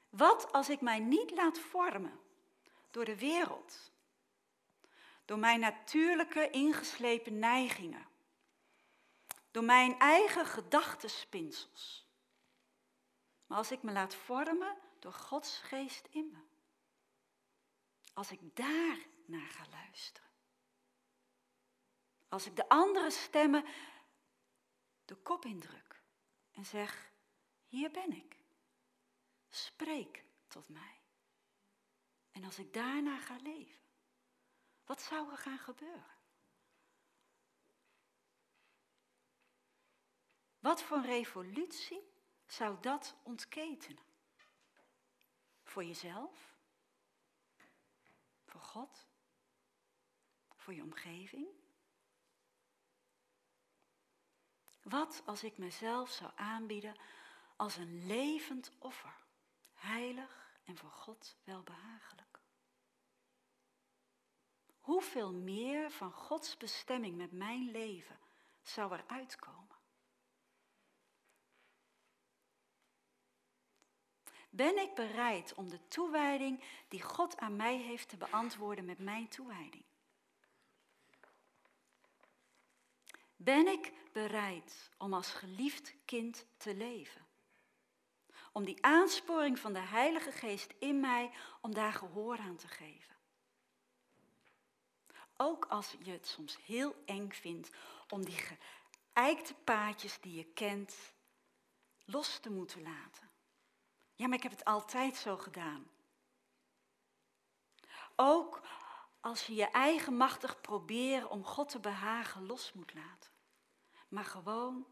Wat 0.09 0.51
als 0.51 0.69
ik 0.69 0.81
mij 0.81 0.99
niet 0.99 1.31
laat 1.31 1.59
vormen 1.59 2.19
door 2.91 3.05
de 3.05 3.17
wereld, 3.17 3.91
door 5.29 5.39
mijn 5.39 5.59
natuurlijke 5.59 6.49
ingeslepen 6.49 7.39
neigingen, 7.39 8.07
door 9.51 9.63
mijn 9.63 9.99
eigen 9.99 10.45
gedachtenspinsels, 10.45 12.07
maar 13.45 13.57
als 13.57 13.71
ik 13.71 13.83
me 13.83 13.91
laat 13.91 14.15
vormen 14.15 14.77
door 14.99 15.13
Gods 15.13 15.57
geest 15.57 16.07
in 16.09 16.31
me? 16.31 16.39
Als 18.13 18.31
ik 18.31 18.39
daar 18.55 18.97
naar 19.25 19.47
ga 19.47 19.65
luisteren. 19.69 20.29
Als 22.29 22.45
ik 22.45 22.55
de 22.55 22.69
andere 22.69 23.09
stemmen 23.09 23.65
de 25.05 25.15
kop 25.15 25.45
indruk 25.45 26.01
en 26.51 26.65
zeg, 26.65 27.11
hier 27.67 27.91
ben 27.91 28.11
ik. 28.15 28.37
Spreek 29.49 30.23
tot 30.47 30.69
mij. 30.69 31.01
En 32.31 32.43
als 32.43 32.59
ik 32.59 32.73
daarna 32.73 33.19
ga 33.19 33.37
leven, 33.43 33.78
wat 34.89 35.01
zou 35.01 35.31
er 35.31 35.37
gaan 35.37 35.57
gebeuren? 35.59 36.17
Wat 40.59 40.83
voor 40.83 40.97
een 40.97 41.05
revolutie 41.05 42.11
zou 42.45 42.77
dat 42.81 43.15
ontketenen? 43.23 44.03
Voor 45.63 45.83
jezelf? 45.83 46.55
Voor 48.45 48.61
God? 48.61 49.07
Voor 50.55 50.73
je 50.73 50.83
omgeving? 50.83 51.47
Wat 54.81 55.21
als 55.25 55.43
ik 55.43 55.57
mezelf 55.57 56.09
zou 56.09 56.31
aanbieden 56.35 56.95
als 57.55 57.75
een 57.75 58.05
levend 58.05 58.71
offer, 58.79 59.15
heilig 59.73 60.59
en 60.63 60.77
voor 60.77 60.91
God 60.91 61.35
welbehagelijk? 61.43 62.28
Hoeveel 64.89 65.31
meer 65.31 65.91
van 65.91 66.11
Gods 66.11 66.57
bestemming 66.57 67.17
met 67.17 67.31
mijn 67.31 67.71
leven 67.71 68.19
zou 68.61 68.93
er 68.93 69.03
uitkomen? 69.07 69.77
Ben 74.49 74.77
ik 74.77 74.95
bereid 74.95 75.53
om 75.53 75.69
de 75.69 75.87
toewijding 75.87 76.63
die 76.87 77.01
God 77.01 77.37
aan 77.37 77.55
mij 77.55 77.77
heeft 77.77 78.09
te 78.09 78.17
beantwoorden 78.17 78.85
met 78.85 78.99
mijn 78.99 79.27
toewijding? 79.27 79.83
Ben 83.35 83.67
ik 83.67 83.93
bereid 84.11 84.89
om 84.97 85.13
als 85.13 85.31
geliefd 85.31 85.95
kind 86.05 86.45
te 86.57 86.75
leven? 86.75 87.25
Om 88.51 88.65
die 88.65 88.85
aansporing 88.85 89.59
van 89.59 89.73
de 89.73 89.79
Heilige 89.79 90.31
Geest 90.31 90.73
in 90.79 90.99
mij, 90.99 91.31
om 91.61 91.73
daar 91.73 91.93
gehoor 91.93 92.37
aan 92.37 92.57
te 92.57 92.67
geven? 92.67 93.18
Ook 95.41 95.65
als 95.65 95.95
je 96.03 96.11
het 96.11 96.27
soms 96.27 96.57
heel 96.65 96.95
eng 97.05 97.31
vindt 97.31 97.69
om 98.09 98.25
die 98.25 98.57
geëikte 99.13 99.53
paadjes 99.53 100.21
die 100.21 100.33
je 100.33 100.45
kent 100.45 100.95
los 102.05 102.39
te 102.39 102.51
moeten 102.51 102.81
laten. 102.81 103.29
Ja, 104.15 104.27
maar 104.27 104.37
ik 104.37 104.43
heb 104.43 104.51
het 104.51 104.65
altijd 104.65 105.15
zo 105.15 105.37
gedaan. 105.37 105.91
Ook 108.15 108.61
als 109.19 109.45
je 109.45 109.53
je 109.53 109.65
eigen 109.65 110.15
machtig 110.15 110.61
proberen 110.61 111.29
om 111.29 111.45
God 111.45 111.69
te 111.69 111.79
behagen 111.79 112.45
los 112.45 112.73
moet 112.73 112.93
laten. 112.93 113.31
Maar 114.07 114.25
gewoon, 114.25 114.87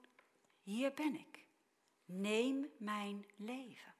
hier 0.61 0.93
ben 0.93 1.15
ik. 1.15 1.45
Neem 2.05 2.71
mijn 2.77 3.25
leven. 3.35 3.96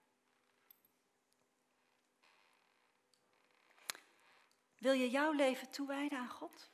Wil 4.78 4.94
je 4.94 5.10
jouw 5.10 5.32
leven 5.32 5.70
toewijden 5.70 6.18
aan 6.18 6.30
God? 6.30 6.72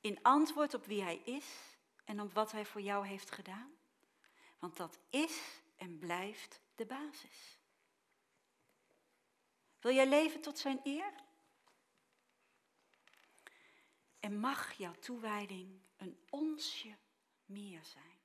In 0.00 0.22
antwoord 0.22 0.74
op 0.74 0.86
wie 0.86 1.02
hij 1.02 1.16
is 1.16 1.78
en 2.04 2.20
op 2.20 2.32
wat 2.32 2.52
hij 2.52 2.64
voor 2.64 2.80
jou 2.80 3.06
heeft 3.06 3.30
gedaan? 3.30 3.72
Want 4.58 4.76
dat 4.76 4.98
is 5.10 5.62
en 5.76 5.98
blijft 5.98 6.60
de 6.74 6.86
basis. 6.86 7.58
Wil 9.80 9.94
jij 9.94 10.08
leven 10.08 10.40
tot 10.40 10.58
zijn 10.58 10.80
eer? 10.84 11.12
En 14.20 14.40
mag 14.40 14.72
jouw 14.72 14.94
toewijding 14.94 15.82
een 15.96 16.24
onsje 16.30 16.96
meer 17.44 17.84
zijn. 17.84 18.17